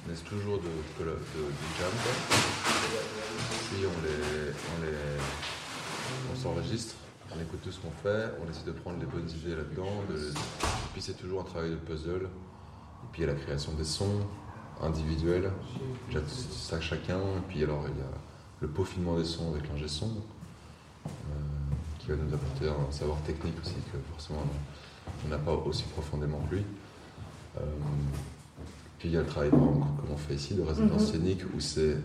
[0.07, 0.67] naissent toujours de,
[0.99, 1.91] de, de- du jam.
[3.69, 4.97] Puis on les, on les,
[6.33, 6.95] on s'enregistre,
[7.37, 9.91] on écoute tout ce qu'on fait, on essaie de prendre les bonnes idées là-dedans.
[10.09, 12.23] de- et puis c'est toujours un travail de puzzle.
[12.25, 14.19] Et puis il y a la création des sons
[14.81, 15.51] individuels,
[16.51, 17.19] ça chacun.
[17.19, 18.09] Et puis alors il y a
[18.61, 20.07] le peaufinement des sons avec l'ingé son,
[21.05, 21.09] euh,
[21.99, 24.43] qui va nous apporter un savoir technique aussi que forcément
[25.25, 26.65] on n'a pas aussi profondément que lui.
[27.57, 27.61] Euh,
[28.99, 31.07] puis il y a le travail par exemple, comme on fait ici de résidence Mhm.
[31.07, 31.97] scénique où c'est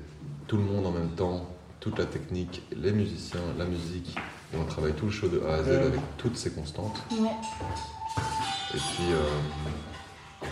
[0.46, 1.46] tout le monde en même temps,
[1.80, 4.14] toute la technique, les musiciens, la musique,
[4.52, 5.74] et on travaille tout le show de A à Z Ouais.
[5.76, 7.00] avec toutes ces constantes.
[7.12, 7.28] Ouais.
[8.74, 10.48] Et puis, euh,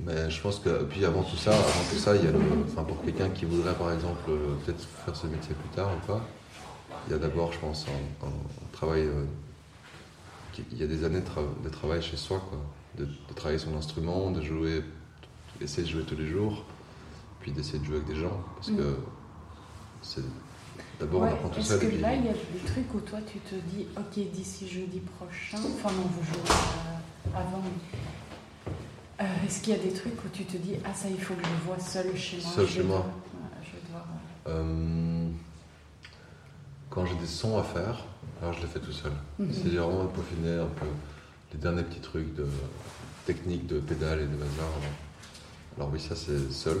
[0.00, 2.38] mais je pense que, puis avant tout ça, avant tout ça, il y a le,
[2.66, 6.06] enfin pour quelqu'un qui voudrait par exemple euh, peut-être faire ce métier plus tard ou
[6.06, 6.20] pas,
[7.06, 9.24] il y a d'abord, je pense, un, un- un travail, euh,
[10.72, 12.58] il y a des années de, tra- de travail chez soi, quoi,
[12.98, 14.82] de, de travailler son instrument, de jouer,
[15.60, 16.64] essayer de jouer tous les jours,
[17.40, 18.96] puis d'essayer de jouer avec des gens, parce que
[20.02, 20.22] c'est
[21.00, 23.18] d'abord Ouais, on apprend tout Est-ce que là, il y a des trucs où toi,
[23.30, 29.46] tu te dis, ok, d'ici jeudi prochain, enfin non, vous jouez euh, avant, mais, euh,
[29.46, 31.44] est-ce qu'il y a des trucs où tu te dis, ah ça, il faut que
[31.44, 33.06] je vois seul chez moi Seul chez moi.
[34.46, 35.28] euh, Euh,
[36.90, 38.04] quand j'ai des sons à faire,
[38.40, 39.12] alors je les fais tout seul.
[39.38, 39.48] Mhm.
[39.52, 40.86] C'est vraiment peaufiner un peu
[41.52, 42.46] les derniers petits trucs de
[43.26, 44.68] technique de pédale et de bazar.
[45.76, 46.80] Alors oui, ça c'est seul.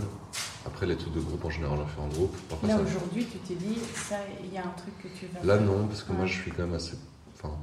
[0.66, 2.36] Après les trucs de groupe en général, on fait en groupe.
[2.64, 5.42] Là ça- aujourd'hui, tu t'es dit, ça, il y a un truc que tu vas
[5.44, 6.96] Là non, parce que moi je suis quand même assez.
[7.36, 7.54] Enfin,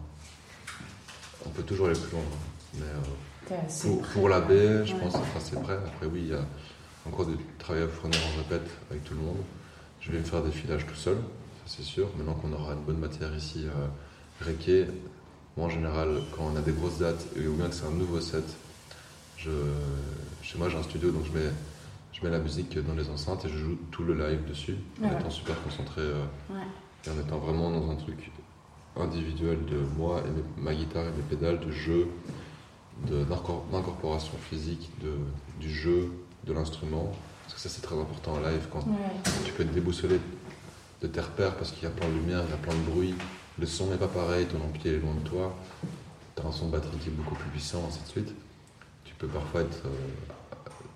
[1.46, 2.22] on peut toujours aller plus loin.
[2.22, 2.80] hein.
[2.80, 5.00] Mais euh, pour, pour la baie, je Ouais.
[5.02, 5.78] pense enfin, c'est prêt.
[5.86, 6.46] Après oui, il y a
[7.06, 9.38] encore du travail à fournir en répète avec tout le monde.
[10.02, 12.08] Je vais me faire des filages tout seul, ça c'est sûr.
[12.18, 14.88] Maintenant qu'on aura une bonne matière ici, euh, Requet,
[15.58, 17.92] moi en général, quand on a des grosses dates, et ou bien que c'est un
[17.92, 18.44] nouveau set,
[19.38, 19.50] je,
[20.42, 21.52] chez moi j'ai un studio, donc je mets,
[22.16, 25.08] je mets la musique dans les enceintes et je joue tout le live dessus, en
[25.10, 25.20] Ouais.
[25.20, 26.56] étant super concentré euh, Ouais.
[27.06, 28.32] et en étant vraiment dans un truc
[28.98, 32.08] individuel de moi et mes- ma guitare et mes pédales, de jeu,
[33.06, 35.12] d'incorporation physique, de,
[35.60, 36.12] du jeu,
[36.46, 37.12] de l'instrument.
[37.44, 38.86] Parce que ça c'est très important en live quand
[39.46, 40.20] tu peux être déboussolé
[41.02, 42.90] de tes repères parce qu'il y a plein de lumière, il y a plein de
[42.92, 43.14] bruit,
[43.60, 45.56] le son n'est pas pareil, ton ampli est loin de toi,
[46.36, 48.34] tu as un son de batterie qui est beaucoup plus puissant, ainsi de suite.
[49.04, 49.84] Tu peux parfois être.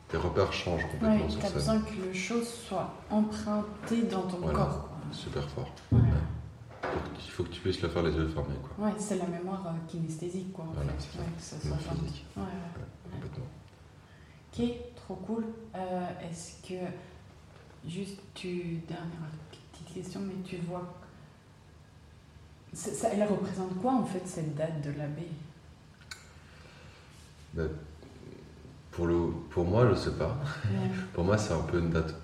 [0.10, 1.54] Tes repères changent complètement Ouais, sur t'as scène.
[1.58, 4.90] besoin que le show soit emprunté dans ton Voilà, corps.
[4.90, 4.98] quoi.
[5.12, 5.72] super fort.
[5.92, 6.00] Ouais.
[7.26, 8.56] Il faut que tu puisses le faire les yeux fermés.
[8.76, 8.88] Quoi.
[8.88, 10.66] Ouais, c'est la mémoire euh, kinesthésique, quoi.
[10.66, 11.08] en Voilà, fait.
[11.12, 11.20] c'est.
[11.20, 12.26] Ouais, ça soit physique.
[12.36, 12.44] Ouais.
[13.12, 13.46] Complètement.
[14.52, 15.46] Ok, trop cool.
[15.76, 16.74] Euh, Est-ce que,
[17.88, 19.08] juste, tu, dernière
[19.72, 20.92] petite question, mais tu vois,
[22.74, 25.28] ça, elle représente quoi en fait cette date de l'abbé?
[27.54, 27.64] Mais
[28.92, 29.18] pour, le,
[29.52, 30.38] pour moi, je sais pas.
[30.66, 30.90] Ouais.
[31.14, 32.16] pour moi, c'est un peu une date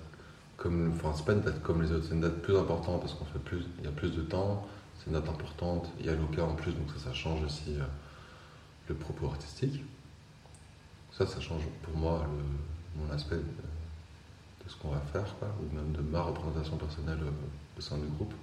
[0.56, 0.92] comme.
[0.94, 3.24] Enfin, c'est pas une date comme les autres, c'est une date plus importante parce qu'on
[3.24, 3.64] fait plus.
[3.78, 4.66] Il y a plus de temps.
[4.98, 5.88] c'est une date importante.
[6.00, 7.84] Il y a Luca en plus, donc ça, ça change aussi euh,
[8.88, 9.82] le propos artistique.
[11.12, 15.48] Ça, ça change pour moi le- mon aspect de, de ce qu'on va faire, quoi,
[15.60, 18.34] ou même de ma représentation personnelle euh, au sein du groupe.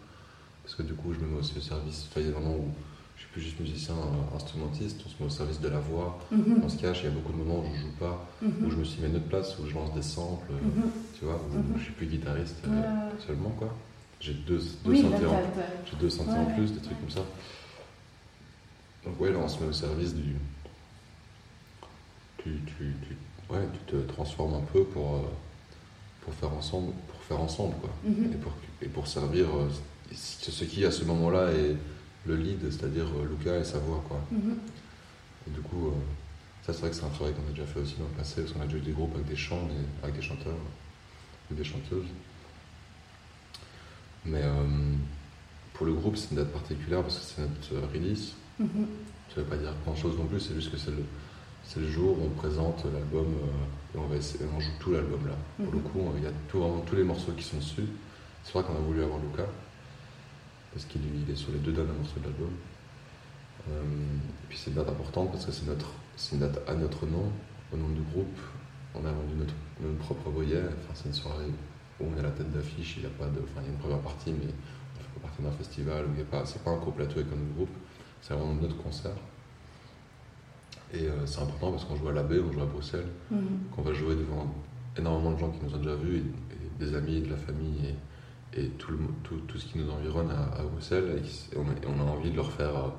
[0.63, 2.07] Parce que du coup, je me mets aussi au service.
[2.09, 2.73] Enfin, il y a des moments où je suis
[3.33, 6.61] plus juste musicien, euh, instrumentiste, on se met au service de la voix, Mhm.
[6.63, 6.99] on se cache.
[7.01, 8.53] Il y a beaucoup de moments où je joue pas, Mhm.
[8.65, 10.61] où je me suis mis à une autre place, où je lance des samples, euh,
[10.65, 10.91] Mhm.
[11.17, 13.75] tu vois, où je suis plus guitariste euh, seulement, quoi.
[14.19, 15.41] J'ai deux, deux Oui, là, synthés, en,
[15.89, 16.53] j'ai deux synthés Ouais, en ouais.
[16.53, 17.25] plus, des trucs comme ça.
[19.03, 20.35] Donc ouais, là, on se met au service du...
[22.37, 25.21] Tu, tu, tu- ouais, tu te transformes un peu pour,
[26.21, 27.89] pour, faire, ensemble, pour faire ensemble, quoi.
[28.07, 29.47] Et, pour, et pour servir
[30.13, 31.75] ce ce qui, à ce moment-là, est
[32.25, 34.21] le lead, c'est-à-dire euh, Luca et sa voix, quoi.
[34.31, 34.57] Mhm.
[35.47, 35.91] Et du coup, euh,
[36.65, 38.41] ça, c'est vrai que c'est un travail qu'on a déjà fait aussi dans le passé,
[38.41, 40.55] parce qu'on a déjà eu des groupes avec des chants, et- avec des chanteurs,
[41.51, 42.07] ou des chanteuses.
[44.25, 44.63] Mais euh,
[45.73, 48.33] pour le groupe, c'est une date particulière parce que c'est notre release.
[48.59, 48.87] Mhm.
[49.35, 51.03] Ça veut pas dire grand-chose non plus, c'est juste que c'est le,
[51.65, 54.91] c'est le jour où on présente l'album euh, et on, va essayer, on joue tout
[54.91, 55.35] l'album là.
[55.57, 55.83] Pour le Mhm.
[55.83, 57.87] coup, il y a tout, vraiment tous les morceaux qui sont dessus.
[58.43, 59.45] C'est vrai qu'on a voulu avoir Luca
[60.73, 62.49] parce qu'il il est sur les deux derniers morceaux de l'album.
[63.69, 66.73] Euh, et puis c'est une date importante parce que c'est notre, c'est une date à
[66.73, 67.31] notre nom,
[67.71, 68.37] au nom du groupe.
[68.95, 70.65] On a vendu notre, notre propre voyage.
[70.83, 71.49] Enfin, c'est une soirée
[71.99, 72.97] où on est à la tête d'affiche.
[72.97, 75.19] Il y a pas de, enfin, il y a une première partie, mais on fait
[75.19, 77.35] pas partie d'un festival où il y a pas, c'est pas un co-plateau avec un
[77.35, 77.75] autre groupe.
[78.21, 79.15] C'est vraiment notre concert.
[80.93, 83.41] Et euh, c'est important parce qu'on joue à la baie, on joue à Bruxelles, Mhm.
[83.75, 84.53] qu'on va jouer devant
[84.97, 87.85] énormément de gens qui nous ont déjà vus, et, et des amis, de la famille,
[87.87, 87.95] et,
[88.55, 91.21] et tout, le, tout, tout ce qui nous environne à, à Bruxelles.
[91.53, 92.89] Et, on, a, et on a envie de leur faire euh,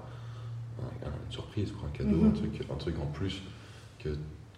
[0.82, 2.28] un- un- une surprise, quoi, un cadeau, Mhm.
[2.28, 3.42] un, truc, un truc en plus
[3.98, 4.10] que,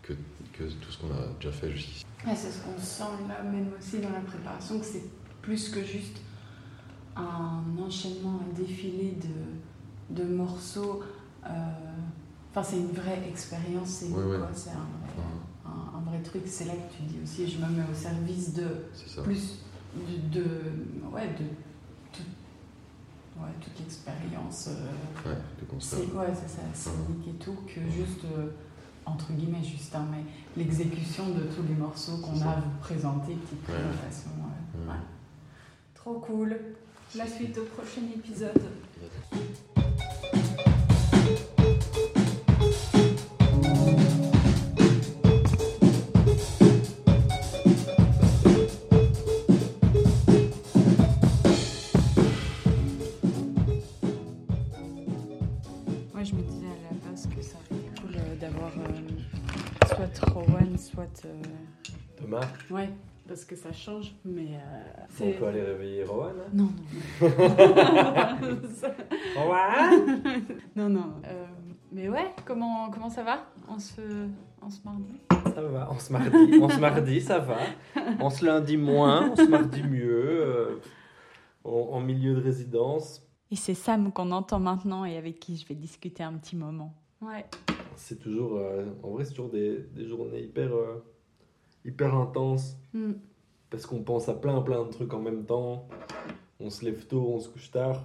[0.02, 0.12] que,
[0.52, 2.04] que tout ce qu'on a déjà fait jusqu'ici.
[2.26, 5.04] Ouais, c'est ce qu'on sent là, même aussi dans la préparation, que c'est
[5.42, 6.22] plus que juste
[7.16, 9.16] un enchaînement, un défilé
[10.10, 11.02] de, de morceaux.
[11.46, 11.48] euh,
[12.50, 14.36] Enfin, c'est une vraie expérience, c'est Ouais, ouais.
[14.36, 14.48] un, vrai-
[15.66, 16.42] un- un vrai truc.
[16.46, 18.66] C'est là que tu dis aussi, je me mets au service de
[19.22, 19.58] plus
[19.94, 21.44] de, de- ouais, de
[22.12, 24.68] tout- ouais, toute l'expérience.
[24.68, 25.36] euh, Ouais,
[25.80, 28.50] c'est ouais, c'est ça, scénique et tout, que juste euh,
[29.04, 30.24] entre guillemets juste un mais
[30.56, 33.38] l'exécution de tous les morceaux qu'on a à vous présenter, Ouais.
[33.64, 34.30] présentation.
[34.38, 34.80] ouais.
[34.80, 34.88] Ouais.
[34.92, 35.00] Ouais.
[35.94, 36.56] Trop cool.
[37.14, 38.60] La suite au prochain épisode.
[63.36, 64.46] Parce que ça change, mais.
[64.54, 66.70] euh, On c'est- peut aller réveiller Rowan hein Non,
[67.20, 68.58] non.
[69.36, 70.22] Rowan
[70.74, 71.12] Non, non.
[71.26, 71.44] euh,
[71.92, 74.00] mais ouais, comment, comment ça va en ce,
[74.62, 75.20] en ce mardi?
[75.54, 77.58] Ça va, on se mardi, on se mardi, ça va.
[78.20, 80.40] On se lundi moins, on se mardi mieux.
[80.42, 80.80] euh,
[81.64, 83.22] en, en milieu de résidence.
[83.50, 86.94] Et c'est Sam qu'on entend maintenant et avec qui je vais discuter un petit moment.
[87.20, 87.44] Ouais.
[87.96, 91.04] C'est toujours, euh, en vrai, c'est toujours des, des journées hyper, euh,
[91.86, 92.76] hyper intenses.
[92.92, 93.12] Mm.
[93.70, 95.88] Parce qu'on pense à plein, plein de trucs en même temps.
[96.60, 98.04] On se lève tôt, on se couche tard.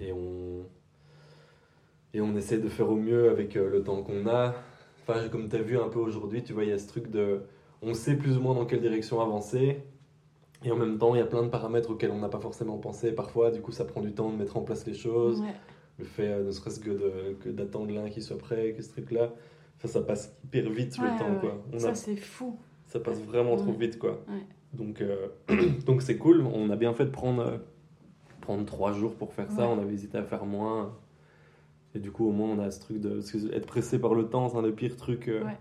[0.00, 0.64] Et on,
[2.12, 4.54] et on essaie de faire au mieux avec euh, le temps qu'on a.
[5.02, 7.10] Enfin, comme tu as vu un peu aujourd'hui, tu vois, il y a ce truc
[7.10, 7.42] de.
[7.82, 9.82] On sait plus ou moins dans quelle direction avancer.
[10.62, 12.76] Et en même temps, il y a plein de paramètres auxquels on n'a pas forcément
[12.76, 13.50] pensé parfois.
[13.50, 15.40] Du coup, ça prend du temps de mettre en place les choses.
[15.40, 15.54] Ouais.
[15.98, 19.30] Le fait, euh, ne serait-ce que d'attendre l'un qui soit prêt, que ce truc-là.
[19.78, 21.64] Enfin, ça passe hyper vite Ouais, le temps, ouais, quoi.
[21.72, 22.58] On Ça, a- c'est fou.
[22.90, 24.20] Ça passe vraiment trop vite, quoi.
[24.74, 25.28] Donc, euh,
[25.86, 26.42] donc c'est cool.
[26.42, 27.58] On a bien fait de prendre, euh,
[28.40, 29.66] prendre trois jours pour faire ça.
[29.68, 30.96] On avait hésité à faire moins.
[31.94, 34.14] Et du coup, au moins, on a ce truc de parce que être pressé par
[34.14, 35.56] le temps, c'est un des pires trucs euh, Ouais.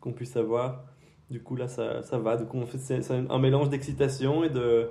[0.00, 0.84] qu'on puisse avoir.
[1.30, 2.36] Du coup, là, ça, ça va.
[2.38, 4.88] Du coup, on fait c'est, un mélange d'excitation et de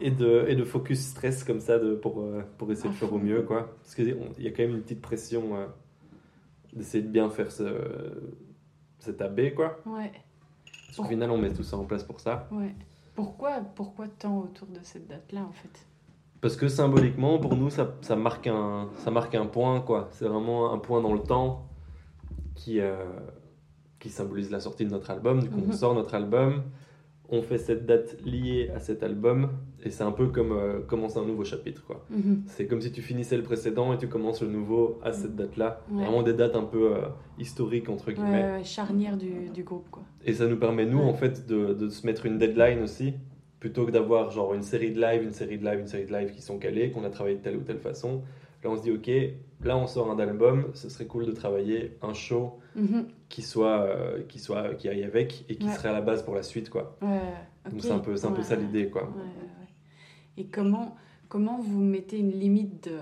[0.00, 2.24] et de, et de focus stress comme ça de, pour,
[2.58, 3.74] pour essayer de faire au mieux, quoi.
[3.82, 4.06] Parce qu'il
[4.38, 5.66] y a quand même une petite pression euh,
[6.74, 7.64] d'essayer de bien faire ce,
[9.00, 9.78] cet AB, quoi.
[9.86, 10.12] Ouais.
[10.90, 12.48] Parce qu'au final, on met tout ça en place pour ça.
[12.50, 12.74] Ouais.
[13.14, 15.86] Pourquoi, pourquoi tant autour de cette date-là, en fait?
[16.40, 20.08] Parce que symboliquement, pour nous, ça, ça, marque, un, ça marque un point, quoi.
[20.12, 21.66] C'est vraiment un point dans le temps
[22.54, 23.04] qui, euh,
[23.98, 25.40] qui symbolise la sortie de notre album.
[25.42, 25.72] Du coup, on Mhm.
[25.72, 26.62] sort notre album,
[27.32, 29.50] on fait cette date liée à cet album,
[29.84, 32.04] et c'est un peu comme euh, commencer un nouveau chapitre, quoi.
[32.10, 32.42] Mhm.
[32.46, 35.80] C'est comme si tu finissais le précédent et tu commences le nouveau à cette date-là.
[35.90, 36.02] Ouais.
[36.04, 37.02] Vraiment des dates un peu euh,
[37.38, 38.42] historiques, entre guillemets.
[38.44, 40.02] ouais, ouais, charnière du, du groupe, quoi.
[40.26, 43.14] Et ça nous permet, nous, en fait, de, de se mettre une deadline aussi.
[43.60, 46.12] plutôt que d'avoir genre une série de live, une série de live, une série de
[46.12, 48.22] live qui sont calés, qu'on a travaillé de telle ou telle façon.
[48.64, 49.10] Là, on se dit, ok,
[49.64, 53.06] là, on sort un album, ce serait cool de travailler un show Mhm.
[53.30, 55.72] Qui soit, euh, qui soit, qui aille avec et qui Ouais.
[55.72, 56.98] serait à la base pour la suite, quoi.
[57.00, 57.08] Ouais,
[57.70, 59.08] Donc c'est un peu, c'est un peu ça l'idée, quoi.
[60.36, 60.96] Et comment,
[61.28, 62.98] comment vous mettez une limite de,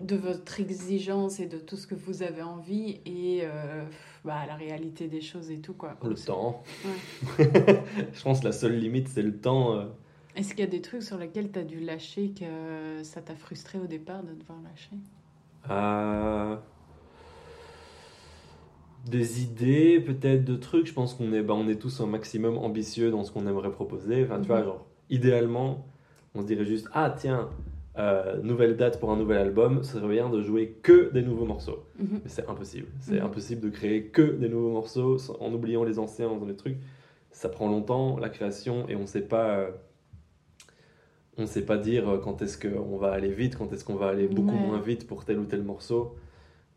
[0.00, 3.84] de votre exigence et de tout ce que vous avez envie et euh,
[4.24, 5.96] bah, la réalité des choses et tout, quoi?
[6.02, 6.62] Le temps.
[7.38, 9.74] Je pense que la seule limite, c'est le temps.
[9.76, 9.84] euh.
[10.34, 13.34] Est-ce qu'il y a des trucs sur lesquels tu as dû lâcher que ça t'a
[13.34, 14.96] frustré au départ de devoir lâcher?
[15.70, 16.56] Euh,
[19.06, 20.86] Des idées, peut-être, de trucs.
[20.86, 23.70] Je pense qu'on est, bah, on est tous un maximum ambitieux dans ce qu'on aimerait
[23.70, 24.24] proposer.
[24.24, 24.64] Enfin, tu vois, Mhm.
[24.64, 25.86] genre, idéalement,
[26.34, 27.48] on se dirait juste Ah, tiens,
[27.98, 31.46] euh, nouvelle date pour un nouvel album, ce serait bien de jouer que des nouveaux
[31.46, 31.84] morceaux.
[31.98, 32.20] Mhm.
[32.22, 32.86] Mais c'est impossible.
[33.00, 33.26] C'est Mhm.
[33.26, 36.76] impossible de créer que des nouveaux morceaux en oubliant les anciens, dans des trucs.
[37.30, 39.48] Ça prend longtemps, la création, et on sait pas.
[39.58, 39.70] euh,
[41.40, 44.08] on sait pas dire euh, quand est-ce qu'on va aller vite, quand est-ce qu'on va
[44.08, 44.60] aller beaucoup Ouais.
[44.60, 46.16] moins vite pour tel ou tel morceau.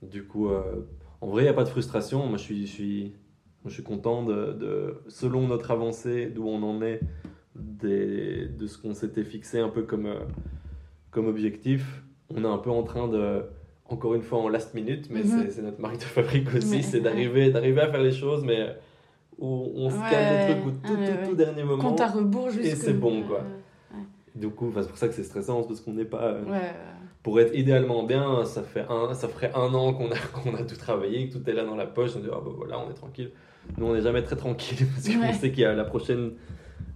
[0.04, 0.62] Du coup, euh,
[1.22, 2.26] en vrai, il n'y a pas de frustration.
[2.26, 3.14] Moi, je suis, je suis,
[3.66, 7.00] je suis content de, de- selon notre avancée, d'où on en est,
[7.56, 10.20] des- de ce qu'on s'était fixé un peu comme, euh,
[11.12, 12.04] comme objectif.
[12.34, 13.44] On est un peu en train de,
[13.86, 15.26] encore une fois, en last minute, mais Mhm.
[15.28, 17.04] c'est- c'est notre marque de fabrique aussi, Ouais, c'est ouais.
[17.04, 18.76] d'arriver d'arriver à faire les choses, mais
[19.38, 21.28] où on se Ouais, calme des trucs au tout, ouais, tout, ouais.
[21.30, 21.84] tout dernier moment.
[21.84, 23.40] Compte à rebours Et c'est bon, quoi.
[23.40, 23.61] Ouais, ouais.
[24.36, 26.24] Du coup, c'est pour ça que c'est stressant, parce qu'on n'est pas.
[26.24, 26.74] euh, Ouais.
[27.24, 30.64] Pour être idéalement bien, ça, fait un, ça ferait un an qu'on a, qu'on a
[30.64, 32.12] tout travaillé, que tout est là dans la poche.
[32.16, 33.32] On dit, ah bah voilà, on est tranquille.
[33.78, 35.34] Nous, on n'est jamais très tranquille parce qu'on Ouais.
[35.34, 36.32] sait qu'il y a la prochaine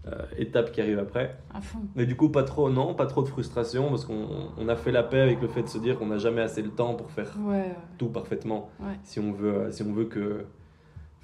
[0.07, 1.35] euh, étape qui arrive après.
[1.53, 1.79] À fond.
[1.95, 4.91] Mais du coup, pas trop, non, pas trop de frustration parce qu'on on a fait
[4.91, 7.11] la paix avec le fait de se dire qu'on n'a jamais assez le temps pour
[7.11, 8.69] faire Ouais, tout parfaitement.
[9.03, 10.45] Si on veut, si on veut que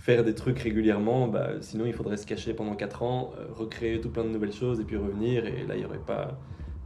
[0.02, 4.02] faire des trucs régulièrement, bah, sinon il faudrait se cacher pendant 4 ans, euh, recréer
[4.02, 6.39] tout plein de nouvelles choses et puis revenir et là il n'y aurait pas.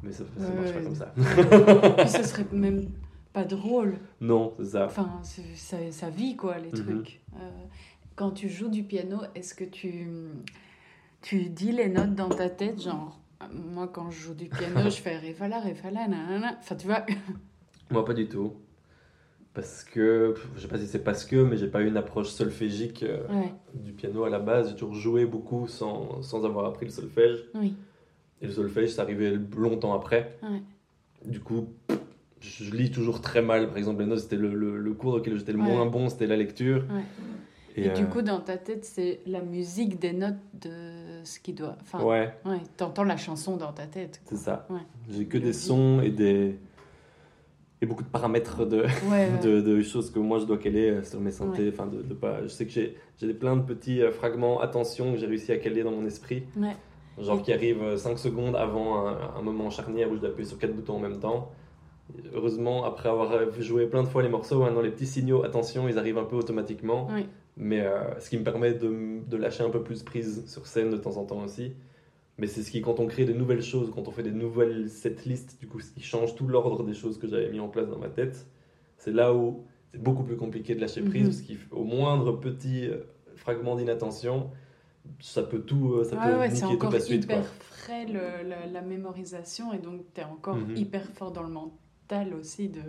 [0.03, 1.13] Mais ça, ça Ouais, marche pas comme ça.
[1.97, 2.89] Puis ce serait même
[3.33, 3.95] pas drôle.
[4.21, 4.85] Non, c'est ça.
[4.85, 5.19] Enfin,
[5.55, 6.85] ça, ça vit quoi, les Mhm.
[6.85, 7.21] trucs.
[7.37, 7.49] Euh,
[8.15, 10.07] quand tu joues du piano, est-ce que tu,
[11.21, 13.17] tu dis les notes dans ta tête Genre,
[13.51, 16.57] moi quand je joue du piano, je fais ré fa la, ré fa la, nanana.
[16.59, 17.05] Enfin, tu vois.
[17.89, 18.53] Moi, pas du tout.
[19.55, 22.27] Parce que, je sais pas si c'est parce que, mais j'ai pas eu une approche
[22.27, 23.53] solfégique euh, Ouais.
[23.73, 24.69] du piano à la base.
[24.69, 27.45] J'ai toujours joué beaucoup sans, sans avoir appris le solfège.
[27.55, 27.73] Oui.
[28.41, 30.37] Et le solfège, c'est arrivé longtemps après.
[30.43, 30.61] Ouais.
[31.25, 31.69] Du coup,
[32.41, 33.69] je lis toujours très mal.
[33.69, 35.65] Par exemple, les notes, c'était le, le, le cours auquel j'étais le Ouais.
[35.65, 36.83] moins bon, c'était la lecture.
[37.77, 40.69] Et, du euh, coup, dans ta tête, c'est la musique des notes de
[41.23, 41.77] ce qui doit.
[41.81, 42.33] Enfin, Ouais.
[42.75, 44.21] T'entends la chanson dans ta tête.
[44.25, 44.67] C'est ça.
[45.09, 46.57] J'ai que des sons et des
[47.85, 51.19] beaucoup de paramètres de, Ouais, de, de choses que moi je dois caler euh, sur
[51.19, 51.31] mes.
[51.41, 51.69] Ouais.
[51.73, 52.41] Enfin, de, de pas.
[52.43, 55.83] Je sais que j'ai plein de petits euh, fragments attention que j'ai réussi à caler
[55.83, 56.43] dans mon esprit.
[57.21, 60.57] Genre qui arrivent 5 secondes avant un, un moment charnière où je dois appuyer sur
[60.57, 61.49] quatre boutons en même temps.
[62.33, 65.87] Heureusement, après avoir euh, joué plein de fois les morceaux, maintenant les petits signaux, attention,
[65.89, 67.07] ils arrivent un peu automatiquement.
[67.13, 67.25] Oui.
[67.57, 70.89] Mais euh, ce qui me permet de, de lâcher un peu plus prise sur scène
[70.91, 71.73] de temps en temps aussi.
[72.37, 74.89] Mais c'est ce qui, quand on crée de nouvelles choses, quand on fait des nouvelles
[74.89, 77.87] setlists, du coup, ce qui change tout l'ordre des choses que j'avais mis en place
[77.87, 78.45] dans ma tête,
[78.97, 81.57] c'est là où c'est beaucoup plus compliqué de lâcher prise, Mhm.
[81.57, 82.97] parce qu'au moindre petit euh,
[83.37, 84.49] fragment d'inattention,
[85.21, 87.23] ça peut tout, euh, ça Ouais, peut ouais, c'est niquer toute encore la suite.
[87.23, 87.47] hyper Quoi.
[87.59, 90.75] frais le- la, la mémorisation et donc tu es encore Mhm.
[90.75, 92.81] hyper fort dans le mental aussi de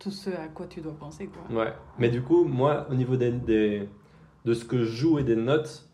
[0.00, 1.26] tout ce à quoi tu dois penser.
[1.28, 1.56] Quoi.
[1.64, 1.72] Ouais.
[1.98, 3.88] Mais du coup, moi, au niveau des, des-
[4.44, 5.87] de ce que je joue et des notes,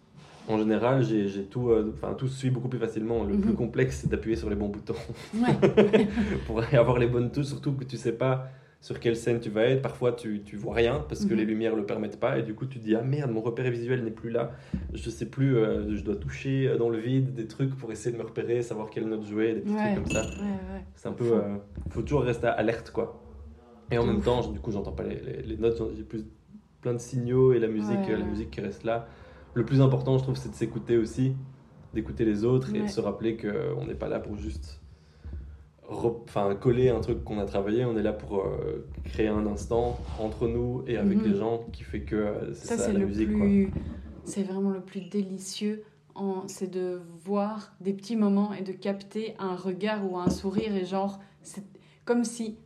[0.49, 3.25] en général, j'ai tout, euh, enfin, tout se suit beaucoup plus facilement.
[3.25, 3.41] Le Mhm.
[3.41, 4.95] plus complexe, c'est d'appuyer sur les bons boutons.
[5.35, 5.41] Ouais.
[6.47, 8.49] Pour avoir les bonnes touches, surtout que tu sais pas
[8.81, 9.81] sur quelle scène tu vas être.
[9.81, 11.39] Parfois, tu, tu vois rien parce que Mhm.
[11.39, 12.39] les lumières le permettent pas.
[12.39, 14.53] Et du coup, tu te dis, ah merde, mon repère visuel n'est plus là.
[14.93, 18.13] Je sais plus, euh, je dois toucher euh, dans le vide des trucs pour essayer
[18.15, 19.93] de me repérer, savoir quelle note jouer, des petits Ouais.
[19.95, 20.21] trucs comme ça.
[20.23, 20.85] Ouais.
[20.95, 21.25] C'est un peu.
[21.25, 21.57] Faut- euh,
[21.89, 23.23] faut toujours rester alerte, quoi.
[23.91, 24.25] Et en même ouf.
[24.25, 26.25] temps, du coup, j'entends pas les, les- les notes, j'ai plus
[26.83, 29.07] plein de signaux et la musique, la musique qui reste là.
[29.55, 31.35] Le plus important, je trouve, c'est de s'écouter aussi,
[31.95, 34.81] d'écouter les autres et de se rappeler qu'on n'est pas là pour juste
[35.89, 39.99] enfin, coller un truc qu'on a travaillé, on est là pour euh, créer un instant
[40.19, 41.25] entre nous et avec Mhm.
[41.33, 43.29] les gens qui fait que euh, c'est Ça, ça, c'est la le musique.
[43.29, 43.71] plus.
[44.25, 45.85] C'est vraiment le plus délicieux.
[46.17, 50.75] en- C'est de voir des petits moments et de capter un regard ou un sourire
[50.75, 51.65] et genre, c'est
[52.05, 52.57] comme si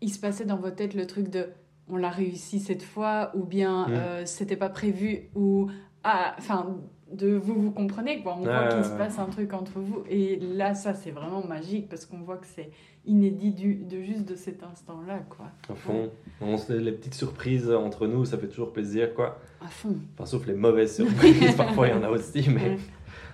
[0.00, 1.46] il se passait dans votre tête le truc de
[1.88, 3.92] on l'a réussi cette fois ou bien Mm.
[3.92, 5.68] euh, c'était pas prévu ou
[6.04, 6.76] ah enfin
[7.12, 8.98] de vous vous comprenez quoi on voit Ouais, qu'il ouais, se ouais.
[8.98, 12.46] passe un truc entre vous et là ça c'est vraiment magique parce qu'on voit que
[12.46, 12.70] c'est
[13.04, 16.08] inédit du, de juste de cet instant là quoi À fond.
[16.40, 19.40] On se- les petites surprises entre nous, ça fait toujours plaisir, quoi.
[19.60, 19.96] À fond.
[20.14, 22.78] Enfin, sauf les mauvaises surprises, parfois il y en a aussi, mais Ouais.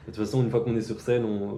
[0.09, 1.51] De toute façon, une fois qu'on est sur scène, on,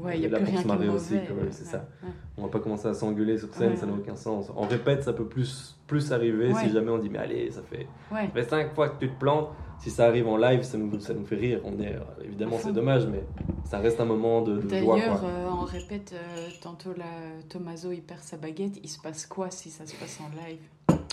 [0.00, 1.14] Ouais, on y a est là plus pour rien se marrer aussi.
[1.14, 1.88] mauvais, ouais, c'est ouais, ça.
[2.02, 2.08] ouais.
[2.36, 3.98] On va pas commencer à s'engueuler sur scène, Ouais, ça n'a ouais.
[4.00, 4.50] aucun sens.
[4.54, 6.60] En répète, ça peut plus, plus arriver Ouais.
[6.64, 8.26] si jamais on dit mais allez, ça fait, Ouais.
[8.26, 9.48] ça fait cinq fois que tu te plantes.
[9.78, 11.60] Si ça arrive en live, ça nous, ça nous fait rire.
[11.64, 13.24] On est, évidemment, c'est dommage, mais
[13.64, 14.96] ça reste un moment de, de joie.
[14.98, 17.04] D'ailleurs, euh, on répète, euh, tantôt là,
[17.48, 20.58] Tommaso il perd sa baguette, il se passe quoi si ça se passe en live?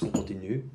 [0.03, 0.65] On continue.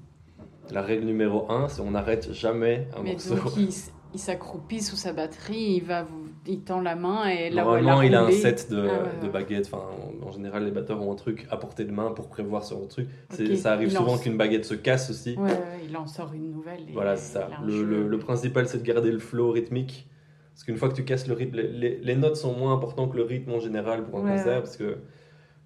[0.71, 3.35] La règle numéro un, c'est on n'arrête jamais un Mais morceau.
[3.37, 7.29] donc il, s- il s'accroupit sous sa batterie, il va vous, il tend la main
[7.29, 9.69] et là où elle Normalement, il a un set de, Ah ouais, de baguettes.
[9.73, 9.85] Enfin,
[10.23, 12.81] en, en général, les batteurs ont un truc à portée de main pour prévoir sur
[12.81, 13.09] le truc.
[13.57, 14.23] Ça arrive il souvent lance.
[14.23, 15.37] qu'une baguette se casse aussi.
[15.37, 15.57] Ouais, ouais,
[15.89, 16.89] il en sort une nouvelle.
[16.89, 17.49] et Voilà, c'est ça.
[17.65, 20.09] Le, le- le principal, c'est de garder le flow rythmique.
[20.55, 23.13] Parce qu'une fois que tu casses le rythme, les, les- les notes sont moins importantes
[23.13, 24.63] que le rythme en général pour un concert.
[24.63, 24.99] Parce que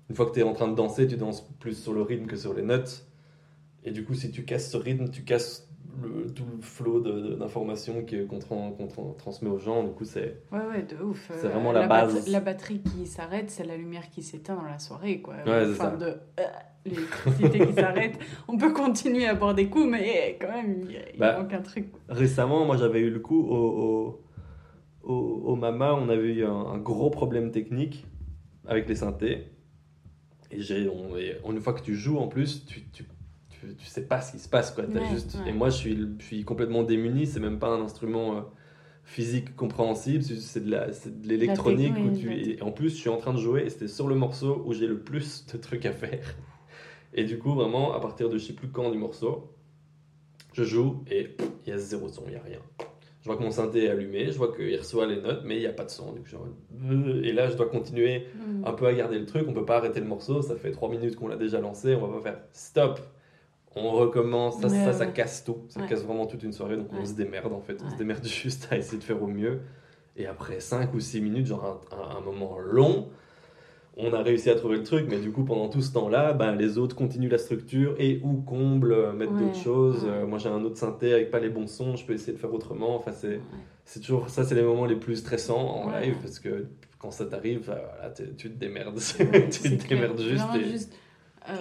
[0.09, 2.26] une fois que tu es en train de danser, tu danses plus sur le rythme
[2.26, 3.05] que sur les notes.
[3.84, 5.69] Et du coup, si tu casses ce rythme, tu casses
[6.03, 6.45] le- tout
[6.84, 9.84] le de- d'informations qu'on tran- transmet aux gens.
[9.84, 10.43] Du coup, c'est.
[10.53, 11.30] Ouais, ouais, de ouf.
[11.34, 12.14] C'est Euh, vraiment la base.
[12.14, 15.34] batte- la batterie qui s'arrête, c'est la lumière qui s'éteint dans la soirée, quoi.
[15.47, 16.43] Ouais, Enfin, de euh,
[16.84, 18.18] l'électricité qui s'arrête.
[18.49, 21.62] On peut continuer à boire des coups, mais quand même, il, il Bah, manque un
[21.62, 21.88] truc.
[22.09, 24.22] Récemment, moi j'avais eu le coup au, au,
[25.03, 28.07] au, au Mama, on avait eu un, un gros problème technique
[28.66, 29.49] avec les synthés.
[30.53, 33.05] Et, on, et une fois que tu joues en plus, tu, tu,
[33.61, 34.70] tu, tu sais pas ce qui se passe.
[34.70, 34.84] Quoi.
[34.84, 35.36] Ouais, juste...
[35.44, 35.50] ouais.
[35.50, 38.40] Et moi je suis, je suis complètement démuni, c'est même pas un instrument euh,
[39.04, 41.94] physique compréhensible, c'est, de, la, c'est de l'électronique.
[42.18, 44.62] tu, et en plus, je suis en train de jouer et c'était sur le morceau
[44.66, 46.36] où j'ai le plus de trucs à faire.
[47.12, 49.52] Et du coup, vraiment, à partir de je sais plus quand du morceau,
[50.52, 51.36] je joue et
[51.66, 52.61] il y a zéro son, il n'y a rien.
[53.20, 55.61] Je vois que mon synthé est allumé, je vois qu'il reçoit les notes, mais il
[55.61, 56.14] n'y a pas de son.
[56.24, 58.26] Je euh, et là, je dois continuer
[58.61, 58.64] Mm.
[58.66, 59.46] un peu à garder le truc.
[59.48, 62.06] On peut pas arrêter le morceau, ça fait 3 minutes qu'on l'a déjà lancé, on
[62.06, 63.00] va pas faire stop.
[63.76, 65.12] On recommence, ça, Ouais, ça, ça ouais.
[65.12, 65.58] casse tout.
[65.68, 65.86] Ça Ouais.
[65.86, 67.78] casse vraiment toute une soirée, donc on se démerde en fait.
[67.86, 69.60] On se démerde juste à essayer de faire au mieux.
[70.16, 73.08] Et après 5 ou 6 minutes, genre un, un- moment long,
[73.96, 76.54] on a réussi à trouver le truc, mais du coup, pendant tout ce temps-là, ben,
[76.56, 80.02] les autres continuent la structure et ou comblent, euh, mettent d'autres choses.
[80.04, 82.38] Euh, moi, j'ai un autre synthé avec pas les bons sons, je peux essayer de
[82.38, 82.96] faire autrement.
[82.96, 83.40] Enfin, c'est
[83.84, 86.66] c'est toujours ça, c'est les moments les plus stressants en live parce que
[86.98, 88.98] quand ça t'arrive, voilà, tu te démerdes.
[89.50, 90.44] Tu te démerdes juste.
[90.56, 90.92] Et- juste,
[91.48, 91.52] euh,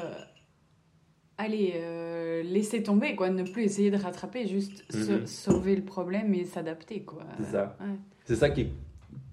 [1.40, 3.30] allez, euh, laisser tomber, quoi.
[3.32, 5.26] Ne plus essayer de rattraper, juste Mhm.
[5.26, 7.24] sauver le problème et s'adapter, quoi.
[7.40, 7.76] C'est ça.
[7.80, 7.96] Ouais.
[8.26, 8.72] C'est ça qui est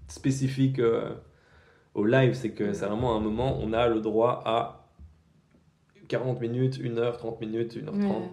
[0.09, 1.11] spécifique euh,
[1.95, 4.87] au live, c'est que c'est vraiment un moment, on a le droit à
[6.09, 8.23] 40 minutes, 1 heure, 30 minutes, 1 heure 30.
[8.23, 8.29] Ouais.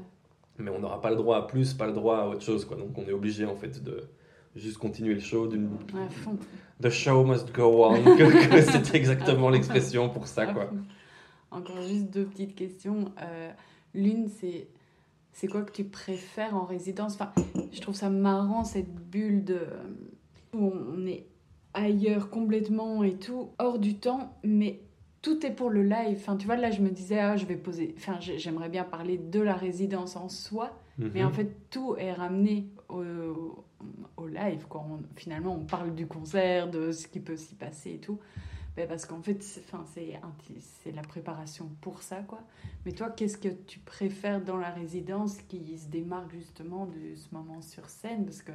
[0.60, 2.64] Mais on n'aura pas le droit à plus, pas le droit à autre chose.
[2.66, 2.78] Quoi.
[2.78, 4.04] Donc on est obligé en fait de
[4.56, 5.48] juste continuer le show.
[5.48, 5.68] d'une
[6.12, 6.38] fond.
[6.82, 8.04] The show must go on.
[8.18, 10.46] que- que c'est exactement l'expression pour ça.
[10.46, 10.70] Quoi.
[11.54, 13.06] Encore juste deux petites questions.
[13.22, 13.52] Euh,
[13.94, 14.68] L'une, c'est
[15.34, 17.14] c'est quoi que tu préfères en résidence?
[17.16, 17.32] Enfin,
[17.72, 19.60] je trouve ça marrant cette bulle de
[20.54, 21.26] où on est
[21.74, 24.80] ailleurs complètement et tout, hors du temps, mais
[25.24, 26.18] tout est pour le live.
[26.20, 27.96] Enfin, tu vois, là, je me disais, ah, je vais poser.
[27.98, 31.28] Enfin, j'ai- j'aimerais bien parler de la résidence en soi, mais Mhm.
[31.28, 33.64] en fait, tout est ramené au,
[34.18, 34.66] au live.
[34.70, 34.86] Quoi.
[34.88, 38.20] On- finalement, on parle du concert, de ce qui peut s'y passer et tout.
[38.76, 42.40] Ben, parce qu'en fait, c'est la préparation pour ça, quoi.
[42.86, 47.28] Mais toi, qu'est-ce que tu préfères dans la résidence qui se démarque justement de ce
[47.34, 48.26] moment sur scène?
[48.26, 48.52] Parce que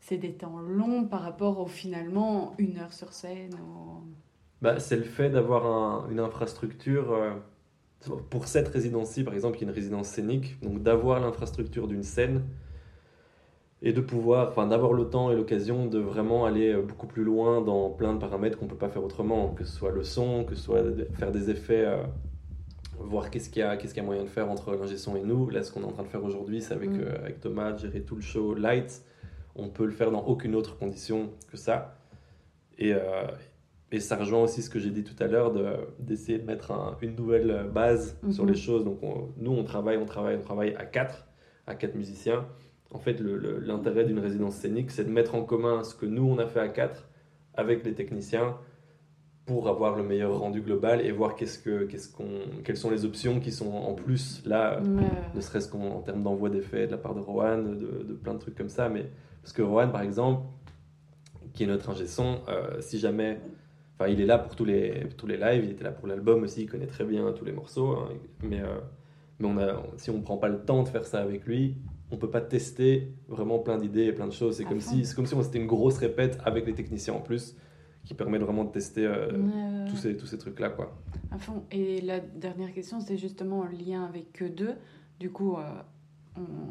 [0.00, 3.54] c'est des temps longs par rapport au finalement une heure sur scène.
[4.62, 7.12] Bah, c'est le fait d'avoir un- une infrastructure.
[7.12, 7.34] euh,
[8.30, 12.44] pour cette résidence-ci, par exemple, qui est une résidence scénique, donc d'avoir l'infrastructure d'une scène
[13.82, 17.24] et de pouvoir, enfin, d'avoir le temps et l'occasion de vraiment aller euh, beaucoup plus
[17.24, 20.44] loin dans plein de paramètres qu'on peut pas faire autrement, que ce soit le son,
[20.44, 20.82] que ce soit
[21.14, 22.02] faire des effets, euh,
[22.98, 25.14] voir qu'est-ce qu'il y a, qu'est-ce qu'il y a moyen de faire entre l'ingé son
[25.16, 25.50] et nous.
[25.50, 27.00] Là, ce qu'on est en train de faire aujourd'hui, c'est avec, Mm.
[27.00, 29.02] euh, avec Thomas, gérer tout le show light.
[29.54, 31.98] On peut le faire dans aucune autre condition que ça.
[32.78, 33.26] Et, euh,
[33.92, 36.72] et ça rejoint aussi ce que j'ai dit tout à l'heure de- d'essayer de, mettre
[36.72, 38.50] un- une nouvelle base sur Mhm.
[38.50, 38.84] les choses.
[38.84, 41.26] Donc on- nous, on travaille, on travaille, on travaille à quatre,
[41.66, 42.46] à quatre musiciens.
[42.92, 46.38] En fait, l'intérêt d'une résidence scénique, c'est de mettre en commun ce que nous, on
[46.38, 47.08] a fait à quatre
[47.54, 48.56] avec les techniciens
[49.44, 53.04] pour avoir le meilleur rendu global et voir qu'est-ce que, qu'est-ce qu'on, quelles sont les
[53.04, 55.04] options qui sont en plus là, Ouais.
[55.34, 58.34] ne serait-ce qu'en en termes d'envoi d'effets de la part de Rohan, de, de plein
[58.34, 58.88] de trucs comme ça.
[58.88, 59.06] Mais,
[59.42, 60.42] parce que Rohan, par exemple,
[61.54, 63.38] qui est notre ingé son, euh, si jamais.
[63.98, 66.42] Enfin, il est là pour tous les, tous les lives, il était là pour l'album
[66.42, 67.92] aussi, il connaît très bien tous les morceaux.
[67.96, 68.08] hein,
[68.42, 68.78] mais euh,
[69.38, 71.76] mais on a, si on prend pas le temps de faire ça avec lui,
[72.10, 74.56] on peut pas tester vraiment plein d'idées et plein de choses.
[74.56, 74.92] C'est comme, fond.
[74.92, 77.56] si, c'est comme si on c'était une grosse répète avec les techniciens en plus,
[78.04, 80.70] qui permet vraiment de tester euh, tous ces, tous ces trucs-là.
[80.70, 80.96] quoi.
[81.30, 81.64] À fond.
[81.70, 84.74] Et la dernière question, c'était justement en lien avec eux deux.
[85.18, 85.62] Du coup, euh,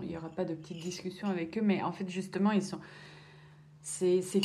[0.02, 2.80] il n'y aura pas de petite discussion avec eux, mais en fait, justement, ils sont.
[3.82, 4.42] c'est c'est-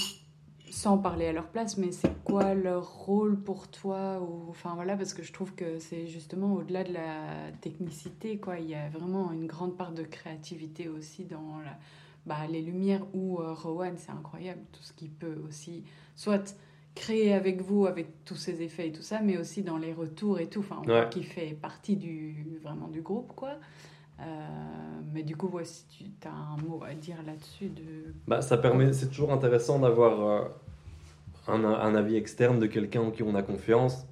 [0.71, 4.97] sans parler à leur place, mais c'est quoi leur rôle pour toi ou enfin voilà
[4.97, 8.89] parce que je trouve que c'est justement au-delà de la technicité quoi, il y a
[8.89, 11.77] vraiment une grande part de créativité aussi dans la,
[12.27, 15.83] bah, les lumières ou euh, Rowan, c'est incroyable tout ce qu'il peut aussi
[16.15, 16.57] soit
[16.95, 20.39] créer avec vous avec tous ces effets et tout ça, mais aussi dans les retours
[20.41, 21.09] et tout, enfin on voit Ouais.
[21.09, 23.55] qu'il fait partie du vraiment du groupe quoi.
[24.21, 24.25] Euh,
[25.13, 25.85] mais du coup, ouais, si
[26.21, 28.15] tu as un mot à dire là-dessus, de...
[28.27, 30.49] Bah, ça permet, c'est toujours intéressant d'avoir euh,
[31.49, 34.07] un, un avis externe de quelqu'un en qui on a confiance.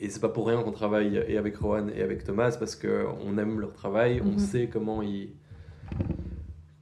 [0.00, 3.06] Et c'est pas pour rien qu'on travaille et avec Rohan et avec Thomas parce que
[3.24, 4.38] on aime leur travail, on Mhm.
[4.38, 5.30] sait comment ils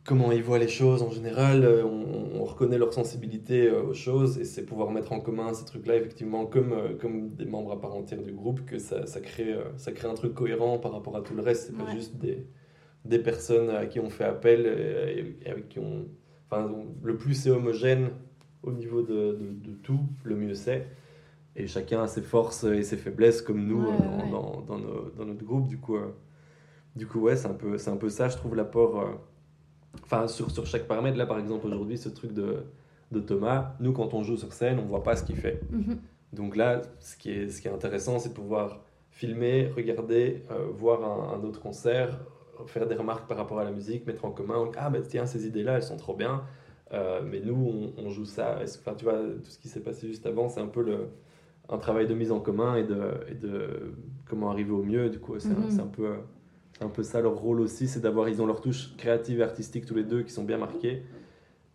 [0.05, 3.95] comment ils voient les choses en général, euh, on, on reconnaît leur sensibilité euh, aux
[3.95, 7.73] choses et c'est pouvoir mettre en commun ces trucs-là effectivement comme euh, comme des membres
[7.73, 10.93] à part entière du groupe que ça, ça crée ça crée un truc cohérent par
[10.93, 11.67] rapport à tout le reste.
[11.69, 12.47] C'est pas juste des
[13.05, 16.07] des personnes à qui on fait appel et, et avec qui on
[16.51, 16.71] enfin
[17.03, 18.11] le plus c'est homogène
[18.63, 20.87] au niveau de, de, de tout, le mieux c'est.
[21.57, 24.31] Et chacun a ses forces et ses faiblesses comme nous Ouais, dans, ouais.
[24.31, 25.69] Dans, dans nos- dans notre groupe.
[25.69, 26.15] Du coup, euh,
[26.97, 29.01] du coup ouais, c'est un, peu, un peu ça, je trouve, l'apport.
[29.01, 29.07] euh,
[30.05, 32.65] Enfin, sur, sur chaque paramètre, là par exemple, aujourd'hui, ce truc de,
[33.13, 35.61] de Thomas, nous quand on joue sur scène, on voit pas ce qu'il fait.
[35.71, 35.99] Mhm.
[36.33, 38.81] Donc là, ce qui est, ce qui est intéressant, c'est de pouvoir
[39.11, 42.21] filmer, regarder, euh, voir un, un autre concert,
[42.67, 44.71] faire des remarques par rapport à la musique, mettre en commun.
[44.77, 46.43] Ah, bah tiens, ces idées-là, elles sont trop bien.
[46.93, 48.59] Euh, mais nous, on, on joue ça.
[48.63, 51.09] Enfin, tu vois, tout ce qui s'est passé juste avant, c'est un peu le,
[51.69, 53.93] un travail de mise en commun et de, et de
[54.27, 55.09] comment arriver au mieux.
[55.11, 55.71] Du coup, c'est un- Mhm.
[55.71, 56.15] c'est un, peu,
[56.81, 59.87] un peu ça leur rôle aussi, c'est d'avoir, ils ont leur touche créative et artistique
[59.87, 61.03] tous les deux qui sont bien marquées.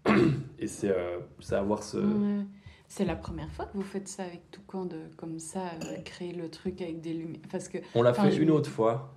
[0.60, 1.20] Et c'est euh,
[1.52, 1.98] avoir ce.
[1.98, 2.44] Ouais.
[2.88, 6.34] C'est la première fois que vous faites ça avec Toucan, de comme ça, euh, créer
[6.34, 7.42] le truc avec des lumières.
[7.52, 9.16] Parce que On l'a fait je- une autre fois,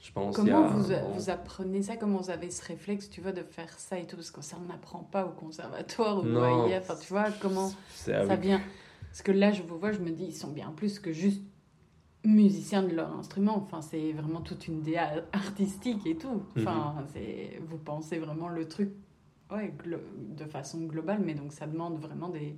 [0.00, 0.36] je pense.
[0.36, 3.78] Comment a vous, vous apprenez ça Comment vous avez ce réflexe, tu vois, de faire
[3.78, 6.26] ça et tout Parce que ça, on n'apprend pas au conservatoire ou
[6.68, 6.78] IA.
[6.78, 8.60] Enfin, tu vois, comment ça vient?
[9.10, 11.42] Parce que là, je vous vois, je me dis, ils sont bien plus que juste
[12.26, 13.56] musiciens de leur instrument.
[13.56, 16.42] Enfin, c'est vraiment toute une DA artistique et tout.
[16.56, 17.06] Enfin, Mhm.
[17.12, 18.90] c'est vous pensez vraiment le truc
[19.50, 19.72] ouais,
[20.36, 22.56] de façon globale, mais donc ça demande vraiment des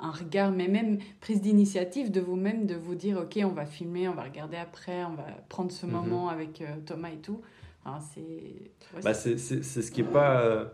[0.00, 4.08] un regard, mais même prise d'initiative de vous-même, de vous dire, ok, on va filmer,
[4.08, 5.92] on va regarder après, on va prendre ce Mhm.
[5.92, 7.40] moment avec euh, Thomas et tout.
[7.84, 8.20] Enfin, c'est
[8.94, 10.66] ouais, Bah, c'est c'est- c'est ce qui n'est pas euh,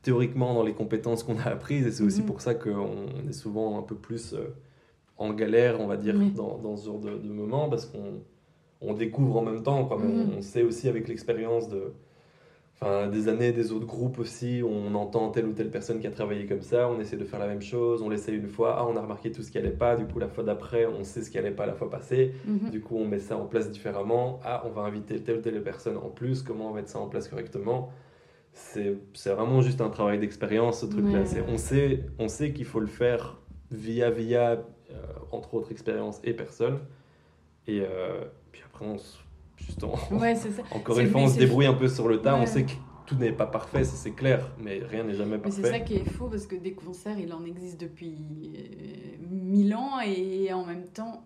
[0.00, 2.26] théoriquement dans les compétences qu'on a apprises, et c'est aussi Mhm.
[2.26, 4.48] pour ça qu'on est souvent un peu plus euh,
[5.20, 6.32] en galère, on va dire, Oui.
[6.36, 8.22] dans, dans ce genre de, de moment, parce qu'on
[8.80, 10.30] on découvre en même temps, quoi, mais Mhm.
[10.34, 11.92] on, on sait aussi avec l'expérience de,
[12.74, 16.10] enfin, des années des autres groupes aussi, on entend telle ou telle personne qui a
[16.10, 18.86] travaillé comme ça, on essaie de faire la même chose, on l'essaie une fois, ah,
[18.88, 21.22] on a remarqué tout ce qui allait pas, du coup la fois d'après, on sait
[21.22, 22.70] ce qui allait pas la fois passée, Mhm.
[22.70, 25.62] du coup on met ça en place différemment, ah, on va inviter telle ou telle
[25.62, 27.90] personne en plus, comment on va mettre ça en place correctement?
[28.52, 32.52] C'est c'est vraiment juste un travail d'expérience ce truc là Ouais, on sait on sait
[32.52, 33.40] qu'il faut le faire
[33.70, 34.64] via via
[35.32, 36.80] entre autres expériences et personnes
[37.66, 39.18] et euh, puis après on se-
[39.56, 40.62] juste en- Ouais, c'est ça.
[40.74, 42.72] encore une fois on se débrouille un peu sur le tas on sait que
[43.06, 45.80] tout n'est pas parfait ça, c'est clair mais rien n'est jamais Mais parfait c'est ça
[45.80, 48.16] qui est faux parce que des concerts, il en existe depuis
[48.56, 51.24] euh, mille ans et en même temps,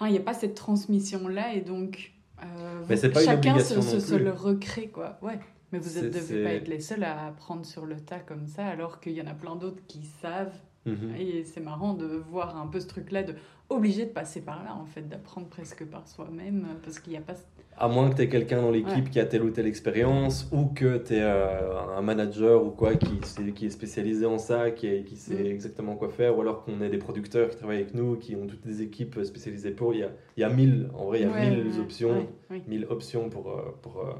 [0.00, 3.58] il n'y a pas cette transmission-là et donc euh, Mais vous- c'est pas une chacun
[3.60, 5.18] se, se- se le recrée quoi.
[5.22, 5.38] Ouais.
[5.72, 8.66] Mais vous ne devez pas être les seuls à apprendre sur le tas comme ça
[8.66, 10.52] alors qu'il y en a plein d'autres qui savent.
[10.86, 11.14] Mhm.
[11.18, 13.34] Et c'est marrant de voir un peu ce truc-là, de
[13.70, 17.22] obligé de passer par là en fait, d'apprendre presque par soi-même parce qu'il n'y a
[17.22, 17.34] pas.
[17.76, 19.10] À moins que tu aies quelqu'un dans l'équipe Ouais.
[19.10, 23.18] qui a telle ou telle expérience, ou que tu aies un manager ou quoi qui,
[23.52, 25.46] qui est spécialisé en ça, qui, est- qui sait Mm.
[25.46, 28.46] exactement quoi faire, ou alors qu'on ait des producteurs qui travaillent avec nous, qui ont
[28.46, 29.92] toutes des équipes spécialisées pour.
[29.92, 31.80] Il y a, il y a mille, en vrai, il y a Ouais, mille ouais,
[31.80, 32.28] options,
[32.68, 34.12] mille options pour, euh, pour, euh,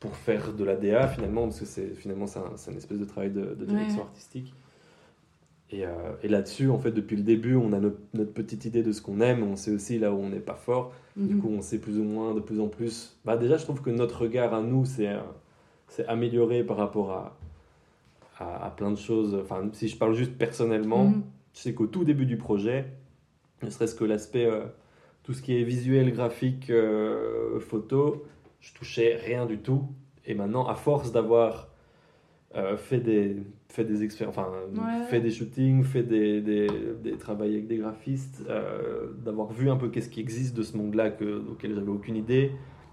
[0.00, 2.98] pour faire de la DA finalement, parce que c'est finalement c'est un, c'est une espèce
[3.00, 4.54] de travail de, de direction artistique.
[5.70, 5.90] Et, euh,
[6.22, 9.02] et là-dessus, en fait, depuis le début, on a notre, notre petite idée de ce
[9.02, 10.92] qu'on aime, on sait aussi là où on n'est pas fort.
[11.16, 11.40] Du Mhm.
[11.42, 13.18] coup, on sait plus ou moins, de plus en plus.
[13.24, 15.18] Bah, déjà, je trouve que notre regard à nous, c'est euh,
[16.06, 17.36] amélioré par rapport à,
[18.38, 19.34] à, à plein de choses.
[19.34, 21.22] Enfin, si je parle juste personnellement, Mhm.
[21.52, 22.86] je sais qu'au tout début du projet,
[23.62, 24.64] ne serait-ce que l'aspect, euh,
[25.22, 28.24] tout ce qui est visuel, graphique, euh, photo,
[28.60, 29.84] je touchais rien du tout.
[30.24, 31.67] Et maintenant, à force d'avoir
[32.56, 33.36] euh, fait des
[33.68, 35.04] fait des expé- enfin Ouais.
[35.10, 36.66] fait des shootings fait des, des,
[37.02, 40.76] des travails avec des graphistes euh, d'avoir vu un peu qu'est-ce qui existe de ce
[40.76, 42.52] monde là que, auquel j'avais aucune idée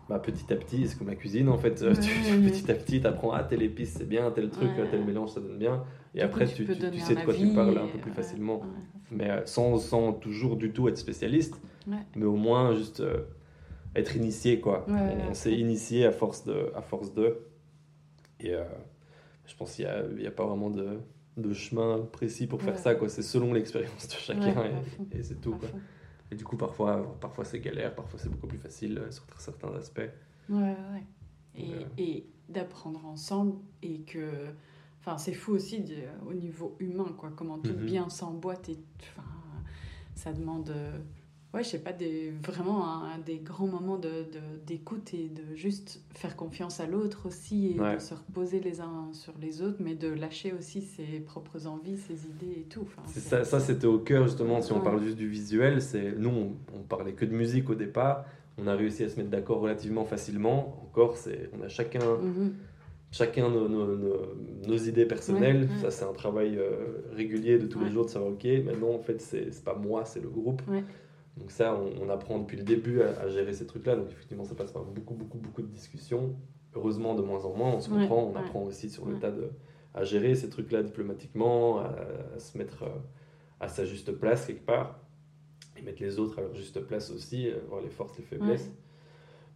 [0.09, 1.99] bah, petit à petit c'est comme la cuisine en fait Ouais, Tu-
[2.31, 2.49] ouais, ouais.
[2.51, 5.39] petit à petit tu apprends ah telle épice c'est bien tel truc tel mélange ça
[5.39, 5.83] donne bien.
[6.13, 8.61] Et Du après tu tu, sais de quoi tu parles un peu plus ouais, facilement
[9.11, 11.61] mais euh, sans, sans toujours du tout être spécialiste
[12.15, 13.19] mais au moins juste euh,
[13.95, 14.85] être initié quoi.
[14.89, 17.37] On, s'est initié à force de à force de.
[18.41, 18.63] Et euh,
[19.47, 19.85] je pense qu'il
[20.17, 20.99] n'y a, pas vraiment de
[21.37, 22.79] de chemin précis pour faire Ouais.
[22.81, 23.09] ça, quoi.
[23.09, 24.71] C'est selon l'expérience de chacun Ouais,
[25.11, 25.67] et- c'est tout, quoi.
[26.31, 29.73] Et du coup, parfois, parfois c'est galère, parfois c'est beaucoup plus facile euh, sur certains
[29.75, 29.99] aspects.
[30.49, 31.03] Ouais, ouais.
[31.55, 31.87] Et, Ouais.
[31.97, 34.45] et d'apprendre ensemble et que.
[35.01, 37.31] Enfin, c'est fou aussi de- au niveau humain, quoi.
[37.35, 37.85] Comment tout Mhm.
[37.85, 38.77] bien s'emboîte et.
[39.01, 39.27] Enfin,
[40.15, 40.73] ça demande.
[41.55, 45.55] Ouais, je sais pas, des, vraiment un- des grands moments de- de- d'écoute et de
[45.55, 47.95] juste faire confiance à l'autre aussi et Ouais.
[47.95, 51.97] de se reposer les uns sur les autres, mais de lâcher aussi ses propres envies,
[51.97, 52.81] ses idées et tout.
[52.81, 56.29] Enfin, ça, ça c'était au cœur justement, si on parle juste du visuel, c'est nous
[56.29, 58.25] on, on parlait que de musique au départ,
[58.57, 62.53] on a réussi à se mettre d'accord relativement facilement, encore c'est on a chacun Mhm.
[63.11, 64.35] chacun nos, nos- nos-
[64.67, 68.09] nos idées personnelles, Ouais, ça c'est un travail euh, régulier de tous les jours de
[68.09, 70.61] savoir ok maintenant en fait c'est c'est pas moi c'est le groupe.
[71.37, 74.09] Donc ça on, on apprend depuis le début à, à gérer ces trucs là, donc
[74.11, 76.35] effectivement ça passe par beaucoup beaucoup beaucoup de discussions,
[76.75, 78.39] heureusement de moins en moins on se Ouais, comprend, on ouais.
[78.39, 79.19] apprend aussi sur le Ouais.
[79.19, 79.49] tas de
[79.93, 81.95] à gérer ces trucs-là diplomatiquement, à,
[82.35, 82.89] à se mettre euh,
[83.61, 84.99] à sa juste place quelque part,
[85.77, 88.71] et mettre les autres à leur juste place aussi, euh, voir les forces, les faiblesses.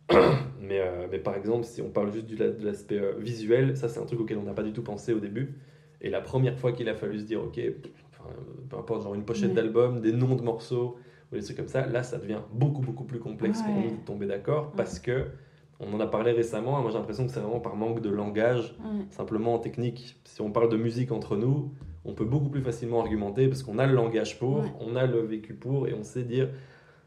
[0.60, 4.00] mais, euh, mais par exemple, si on parle juste du- de l'aspect visuel, ça c'est
[4.00, 5.56] un truc auquel on n'a pas du tout pensé au début.
[6.02, 7.60] Et la première fois qu'il a fallu se dire, ok,
[8.70, 10.98] peu importe, genre une pochette d'album, des noms de morceaux,
[11.32, 14.06] ou des trucs comme ça, là ça devient beaucoup beaucoup plus complexe pour nous de
[14.06, 15.28] tomber d'accord, parce que
[15.80, 18.10] on en a parlé récemment, et moi j'ai l'impression que c'est vraiment par manque de
[18.10, 18.76] langage,
[19.12, 20.18] simplement en technique.
[20.26, 21.72] Si on parle de musique entre nous,
[22.06, 24.72] on peut beaucoup plus facilement argumenter parce qu'on a le langage pour, Ouais.
[24.82, 26.50] on a le vécu pour et on sait dire.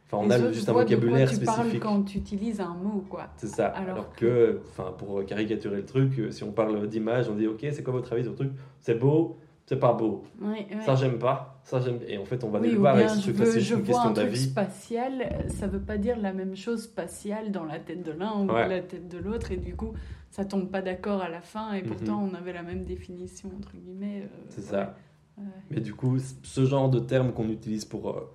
[0.07, 1.83] Enfin, on Les a juste un vocabulaire tu parles spécifique.
[1.83, 3.29] quand tu utilises un mot, quoi.
[3.39, 3.68] C'est ça.
[3.68, 7.47] Alors Alors, que, enfin, pour caricaturer le truc, euh, si on parle d'image, on dit
[7.47, 8.53] ok, c'est quoi votre avis sur le truc?
[8.81, 10.25] C'est beau, c'est pas beau.
[10.41, 10.83] Ouais, ouais.
[10.85, 11.99] Ça j'aime pas, ça j'aime.
[12.07, 13.85] Et en fait, on va Oui, part et ce je, truc veux, c'est une vois
[13.87, 14.41] question un truc d'avis.
[14.51, 18.51] spatial, ça veut pas dire la même chose spatiale dans la tête de l'un ou
[18.53, 18.69] Ouais.
[18.69, 19.93] la tête de l'autre, et du coup,
[20.31, 22.31] ça tombe pas d'accord à la fin, et pourtant Mhm.
[22.33, 24.23] on avait la même définition, entre guillemets.
[24.25, 24.97] euh, C'est ça.
[25.39, 25.45] ouais.
[25.71, 28.31] Mais du coup, ce genre de termes qu'on utilise pour, euh,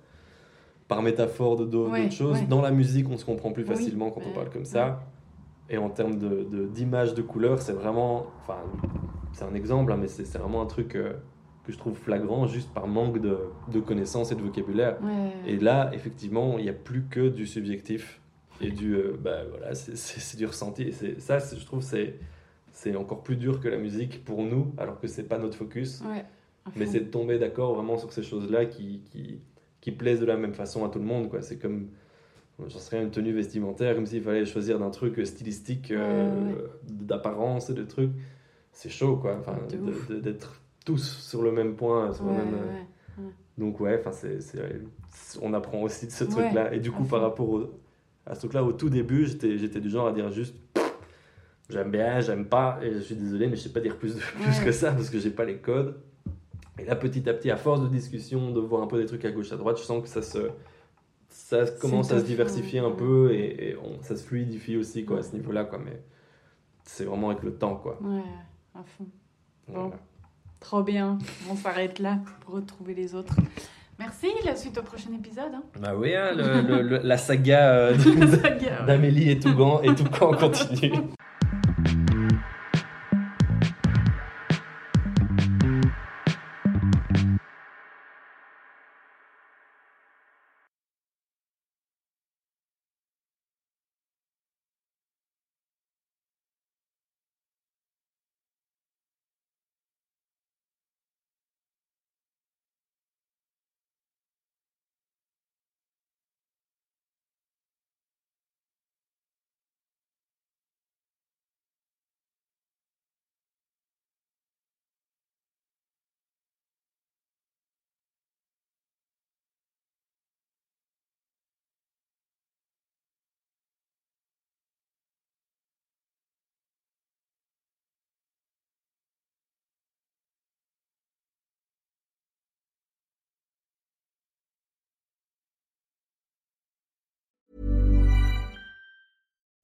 [0.88, 4.22] par métaphore de d'autres choses, dans la musique, on se comprend plus Oui, facilement quand
[4.26, 5.00] on parle comme ça.
[5.70, 8.26] Et en termes de, de- d'image, de, couleur, c'est vraiment.
[8.40, 8.56] Enfin,
[9.34, 11.12] c'est un exemple, hein, mais c'est, c'est vraiment un truc euh,
[11.68, 13.38] que je trouve flagrant juste par manque de,
[13.70, 14.96] de connaissances et de vocabulaire.
[15.02, 15.52] Ouais.
[15.52, 18.22] Et là, effectivement, il n'y a plus que du subjectif
[18.62, 18.94] et du.
[18.94, 20.84] euh, bah voilà, c'est, du ressenti.
[20.84, 22.16] Et c'est, ça, je trouve, c'est,
[22.96, 26.00] encore plus dur que la musique pour nous, alors que c'est pas notre focus.
[26.00, 26.24] Ouais,
[26.74, 29.38] Mais c'est de tomber d'accord vraiment sur ces choses-là qui, qui,
[29.82, 31.28] qui plaisent de la même façon à tout le monde.
[31.28, 31.42] Quoi.
[31.42, 31.88] C'est comme,
[32.58, 36.64] j'en rien, une tenue vestimentaire, comme s'il fallait choisir d'un truc stylistique, euh, Ouais, ouais.
[36.88, 38.12] d'apparence et de trucs.
[38.72, 39.36] C'est chaud, quoi.
[39.38, 39.58] Enfin,
[40.22, 40.62] d'être
[40.92, 42.12] tous sur le même point.
[42.12, 42.66] Sur le Ouais, même, euh,
[43.20, 43.32] ouais, ouais.
[43.58, 44.38] Donc, ouais, enfin, c'est,
[45.42, 46.72] on apprend aussi de ce truc-là.
[46.74, 47.70] Et du coup, par rapport au-
[48.26, 50.54] à ce truc-là, au tout début, j'étais, j'étais du genre à dire juste.
[51.70, 54.20] J'aime bien, j'aime pas, et je suis désolé, mais je sais pas dire plus, de,
[54.42, 56.00] plus que ça parce que j'ai pas les codes.
[56.78, 59.24] Et là, petit à petit, à force de discussion, de voir un peu des trucs
[59.24, 60.48] à gauche, à droite, je sens que ça se,
[61.28, 65.18] ça commence à se diversifier un peu et, et on- ça se fluidifie aussi quoi,
[65.18, 65.64] à ce niveau-là.
[65.64, 66.00] Quoi, mais
[66.84, 67.76] c'est vraiment avec le temps.
[67.76, 67.98] Quoi.
[68.02, 68.22] Ouais,
[68.74, 69.04] à fond.
[69.68, 69.96] Bon, Voilà.
[70.60, 71.18] Trop bien.
[71.50, 73.34] On s'arrête là pour retrouver les autres.
[73.98, 75.52] Merci, la suite au prochain épisode.
[75.54, 75.62] hein.
[75.80, 77.96] Bah oui, hein, le- le- le- la saga euh,
[78.86, 80.92] d'Amélie et Tougan et Toucan continue.